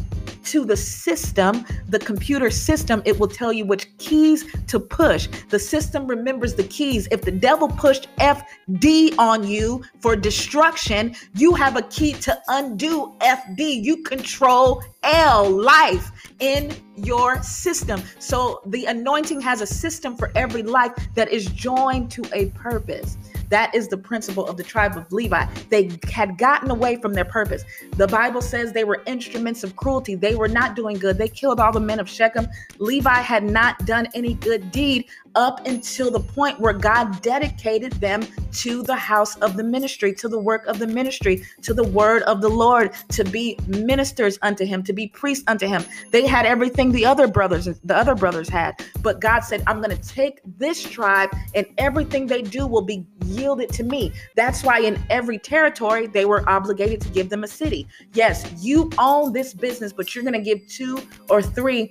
to 0.45 0.65
the 0.65 0.77
system, 0.77 1.65
the 1.89 1.99
computer 1.99 2.49
system, 2.49 3.01
it 3.05 3.19
will 3.19 3.27
tell 3.27 3.51
you 3.51 3.65
which 3.65 3.95
keys 3.97 4.45
to 4.67 4.79
push. 4.79 5.27
The 5.49 5.59
system 5.59 6.07
remembers 6.07 6.55
the 6.55 6.63
keys. 6.63 7.07
If 7.11 7.21
the 7.21 7.31
devil 7.31 7.67
pushed 7.67 8.07
FD 8.17 9.17
on 9.17 9.45
you 9.47 9.83
for 9.99 10.15
destruction, 10.15 11.15
you 11.35 11.53
have 11.53 11.77
a 11.77 11.81
key 11.83 12.13
to 12.13 12.37
undo 12.47 13.13
FD. 13.19 13.83
You 13.83 14.03
control 14.03 14.83
L, 15.03 15.49
life, 15.49 16.11
in 16.39 16.75
your 16.95 17.41
system. 17.43 18.01
So 18.19 18.61
the 18.67 18.85
anointing 18.85 19.41
has 19.41 19.61
a 19.61 19.67
system 19.67 20.15
for 20.15 20.31
every 20.35 20.63
life 20.63 20.93
that 21.15 21.31
is 21.31 21.45
joined 21.47 22.11
to 22.11 22.23
a 22.33 22.47
purpose. 22.51 23.17
That 23.49 23.73
is 23.73 23.87
the 23.87 23.97
principle 23.97 24.47
of 24.47 24.57
the 24.57 24.63
tribe 24.63 24.97
of 24.97 25.11
Levi. 25.11 25.45
They 25.69 25.97
had 26.11 26.37
gotten 26.37 26.71
away 26.71 26.97
from 26.97 27.13
their 27.13 27.25
purpose. 27.25 27.63
The 27.97 28.07
Bible 28.07 28.41
says 28.41 28.73
they 28.73 28.83
were 28.83 29.01
instruments 29.05 29.63
of 29.63 29.75
cruelty. 29.75 30.15
They 30.15 30.35
were 30.35 30.47
not 30.47 30.75
doing 30.75 30.97
good. 30.97 31.17
They 31.17 31.27
killed 31.27 31.59
all 31.59 31.71
the 31.71 31.79
men 31.79 31.99
of 31.99 32.09
Shechem. 32.09 32.47
Levi 32.79 33.21
had 33.21 33.43
not 33.43 33.85
done 33.85 34.07
any 34.13 34.35
good 34.35 34.71
deed 34.71 35.05
up 35.35 35.65
until 35.67 36.09
the 36.09 36.19
point 36.19 36.59
where 36.59 36.73
God 36.73 37.21
dedicated 37.21 37.93
them 37.93 38.25
to 38.53 38.83
the 38.83 38.95
house 38.95 39.35
of 39.37 39.57
the 39.57 39.63
ministry, 39.63 40.13
to 40.15 40.27
the 40.27 40.39
work 40.39 40.65
of 40.65 40.79
the 40.79 40.87
ministry, 40.87 41.43
to 41.61 41.73
the 41.73 41.83
word 41.83 42.23
of 42.23 42.41
the 42.41 42.49
Lord, 42.49 42.91
to 43.09 43.23
be 43.23 43.57
ministers 43.67 44.39
unto 44.41 44.65
him, 44.65 44.83
to 44.83 44.93
be 44.93 45.07
priests 45.07 45.43
unto 45.47 45.67
him. 45.67 45.83
They 46.11 46.25
had 46.25 46.45
everything 46.45 46.91
the 46.91 47.05
other 47.05 47.27
brothers, 47.27 47.65
the 47.65 47.95
other 47.95 48.15
brothers 48.15 48.49
had. 48.49 48.83
But 49.01 49.19
God 49.19 49.41
said, 49.41 49.63
I'm 49.67 49.81
going 49.81 49.95
to 49.95 50.07
take 50.07 50.39
this 50.57 50.81
tribe 50.81 51.29
and 51.53 51.65
everything 51.77 52.27
they 52.27 52.41
do 52.41 52.65
will 52.67 52.81
be 52.81 53.05
yielded 53.25 53.69
to 53.73 53.83
me. 53.83 54.11
That's 54.35 54.63
why 54.63 54.79
in 54.79 55.01
every 55.09 55.37
territory, 55.37 56.07
they 56.07 56.25
were 56.25 56.47
obligated 56.49 57.01
to 57.01 57.09
give 57.09 57.29
them 57.29 57.43
a 57.43 57.47
city. 57.47 57.87
Yes, 58.13 58.51
you 58.59 58.89
own 58.97 59.33
this 59.33 59.53
business, 59.53 59.93
but 59.93 60.15
you're 60.15 60.23
going 60.23 60.33
to 60.33 60.39
give 60.39 60.65
two 60.67 61.01
or 61.29 61.41
three 61.41 61.89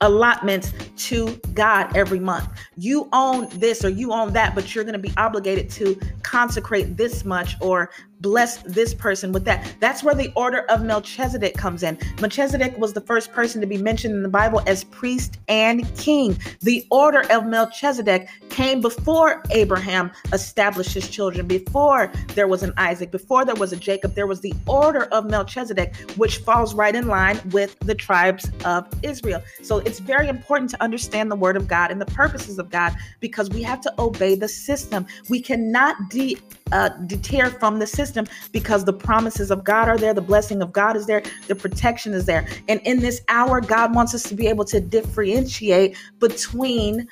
allotments 0.00 0.72
to 0.96 1.36
God 1.54 1.96
every 1.96 2.20
month. 2.20 2.48
You 2.76 3.08
own 3.12 3.48
this 3.58 3.84
or 3.84 3.88
you 3.88 4.12
own 4.12 4.32
that, 4.34 4.54
but 4.54 4.74
you're 4.74 4.84
going 4.84 4.92
to 4.92 4.98
be 4.98 5.12
obligated 5.16 5.70
to 5.70 5.98
consecrate 6.22 6.96
this 6.96 7.24
much 7.24 7.56
or 7.60 7.90
bless 8.26 8.56
this 8.62 8.92
person 8.92 9.30
with 9.30 9.44
that. 9.44 9.76
That's 9.78 10.02
where 10.02 10.14
the 10.14 10.32
order 10.34 10.62
of 10.62 10.82
Melchizedek 10.82 11.54
comes 11.54 11.84
in. 11.84 11.96
Melchizedek 12.20 12.76
was 12.76 12.92
the 12.92 13.00
first 13.00 13.32
person 13.32 13.60
to 13.60 13.68
be 13.68 13.78
mentioned 13.78 14.14
in 14.14 14.24
the 14.24 14.28
Bible 14.28 14.60
as 14.66 14.82
priest 14.82 15.38
and 15.46 15.86
king. 15.96 16.36
The 16.62 16.84
order 16.90 17.22
of 17.30 17.46
Melchizedek 17.46 18.28
came 18.48 18.80
before 18.80 19.44
Abraham 19.52 20.10
established 20.32 20.92
his 20.92 21.08
children, 21.08 21.46
before 21.46 22.10
there 22.34 22.48
was 22.48 22.64
an 22.64 22.72
Isaac, 22.76 23.12
before 23.12 23.44
there 23.44 23.54
was 23.54 23.72
a 23.72 23.76
Jacob. 23.76 24.16
There 24.16 24.26
was 24.26 24.40
the 24.40 24.54
order 24.66 25.04
of 25.04 25.30
Melchizedek, 25.30 25.94
which 26.16 26.38
falls 26.38 26.74
right 26.74 26.96
in 26.96 27.06
line 27.06 27.40
with 27.52 27.78
the 27.78 27.94
tribes 27.94 28.50
of 28.64 28.88
Israel. 29.04 29.40
So 29.62 29.78
it's 29.78 30.00
very 30.00 30.26
important 30.26 30.70
to 30.70 30.82
understand 30.82 31.30
the 31.30 31.36
word 31.36 31.56
of 31.56 31.68
God 31.68 31.92
and 31.92 32.00
the 32.00 32.06
purposes 32.06 32.58
of 32.58 32.70
God 32.70 32.92
because 33.20 33.50
we 33.50 33.62
have 33.62 33.80
to 33.82 33.94
obey 34.00 34.34
the 34.34 34.48
system. 34.48 35.06
We 35.28 35.40
cannot 35.40 35.94
de- 36.10 36.38
uh, 36.72 36.88
deter 37.06 37.50
from 37.50 37.78
the 37.78 37.86
system 37.86 38.26
because 38.52 38.84
the 38.84 38.92
promises 38.92 39.50
of 39.50 39.64
God 39.64 39.88
are 39.88 39.98
there, 39.98 40.14
the 40.14 40.20
blessing 40.20 40.62
of 40.62 40.72
God 40.72 40.96
is 40.96 41.06
there, 41.06 41.22
the 41.46 41.54
protection 41.54 42.12
is 42.12 42.26
there. 42.26 42.46
And 42.68 42.80
in 42.84 43.00
this 43.00 43.22
hour, 43.28 43.60
God 43.60 43.94
wants 43.94 44.14
us 44.14 44.22
to 44.24 44.34
be 44.34 44.46
able 44.46 44.64
to 44.66 44.80
differentiate 44.80 45.96
between 46.18 47.06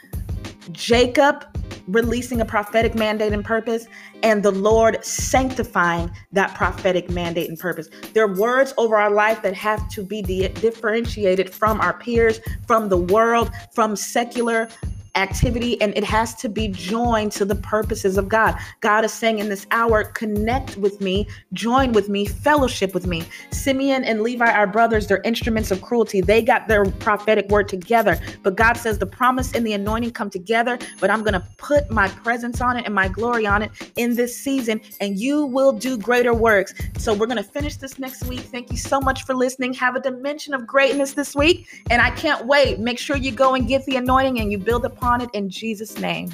Jacob 0.72 1.44
releasing 1.86 2.40
a 2.40 2.44
prophetic 2.44 2.94
mandate 2.94 3.32
and 3.32 3.44
purpose 3.44 3.86
and 4.22 4.42
the 4.42 4.50
Lord 4.50 5.04
sanctifying 5.04 6.10
that 6.32 6.54
prophetic 6.54 7.10
mandate 7.10 7.48
and 7.48 7.58
purpose. 7.58 7.88
There 8.14 8.24
are 8.24 8.34
words 8.34 8.72
over 8.78 8.96
our 8.96 9.10
life 9.10 9.42
that 9.42 9.54
have 9.54 9.86
to 9.90 10.02
be 10.02 10.22
di- 10.22 10.48
differentiated 10.48 11.52
from 11.52 11.80
our 11.80 11.92
peers, 11.98 12.40
from 12.66 12.88
the 12.88 12.96
world, 12.96 13.50
from 13.72 13.96
secular 13.96 14.68
activity 15.16 15.81
and 15.81 15.96
it 15.96 16.05
has 16.05 16.35
to 16.37 16.48
be 16.48 16.68
joined 16.68 17.33
to 17.33 17.44
the 17.44 17.55
purposes 17.55 18.18
of 18.18 18.29
God. 18.29 18.59
God 18.81 19.05
is 19.05 19.12
saying 19.12 19.38
in 19.38 19.48
this 19.48 19.66
hour, 19.70 20.05
connect 20.05 20.77
with 20.77 21.00
me, 21.00 21.27
join 21.53 21.92
with 21.92 22.09
me, 22.09 22.24
fellowship 22.24 22.94
with 22.94 23.07
me. 23.07 23.24
Simeon 23.50 24.05
and 24.05 24.22
Levi 24.22 24.50
are 24.50 24.66
brothers, 24.66 25.07
they're 25.07 25.22
instruments 25.22 25.70
of 25.70 25.83
cruelty. 25.83 26.20
They 26.20 26.42
got 26.42 26.68
their 26.68 26.85
prophetic 26.85 27.48
word 27.48 27.68
together. 27.68 28.18
But 28.42 28.57
God 28.57 28.74
says 28.74 28.98
the 28.98 29.07
promise 29.07 29.53
and 29.55 29.66
the 29.66 29.72
anointing 29.72 30.12
come 30.12 30.31
together, 30.31 30.79
but 31.00 31.11
I'm 31.11 31.20
going 31.20 31.35
to 31.35 31.46
put 31.59 31.90
my 31.90 32.09
presence 32.09 32.61
on 32.61 32.77
it 32.77 32.85
and 32.85 32.94
my 32.94 33.09
glory 33.09 33.46
on 33.46 33.62
it 33.62 33.70
in 33.96 34.14
this 34.14 34.37
season, 34.37 34.81
and 35.00 35.18
you 35.18 35.46
will 35.46 35.72
do 35.72 35.96
greater 35.96 36.35
works. 36.35 36.74
So 36.98 37.14
we're 37.14 37.27
going 37.27 37.42
to 37.42 37.42
finish 37.42 37.77
this 37.77 37.98
next 37.98 38.24
week. 38.24 38.40
Thank 38.40 38.70
you 38.70 38.77
so 38.77 39.00
much 39.00 39.24
for 39.24 39.35
listening. 39.35 39.72
Have 39.74 39.96
a 39.96 40.00
dimension 40.00 40.55
of 40.55 40.66
greatness 40.66 41.12
this 41.12 41.35
week, 41.35 41.68
and 41.90 42.03
I 42.03 42.11
can't 42.11 42.46
wait. 42.46 42.79
Make 42.79 42.98
sure 42.98 43.16
you 43.16 43.33
go 43.33 43.55
and 43.55 43.66
get 43.68 43.85
the 43.87 43.96
anointing 43.96 44.40
and 44.40 44.50
you 44.50 44.59
build 44.59 44.85
upon 45.04 45.20
it 45.20 45.28
in 45.34 45.50
Jesus' 45.50 45.98
name. 45.98 46.30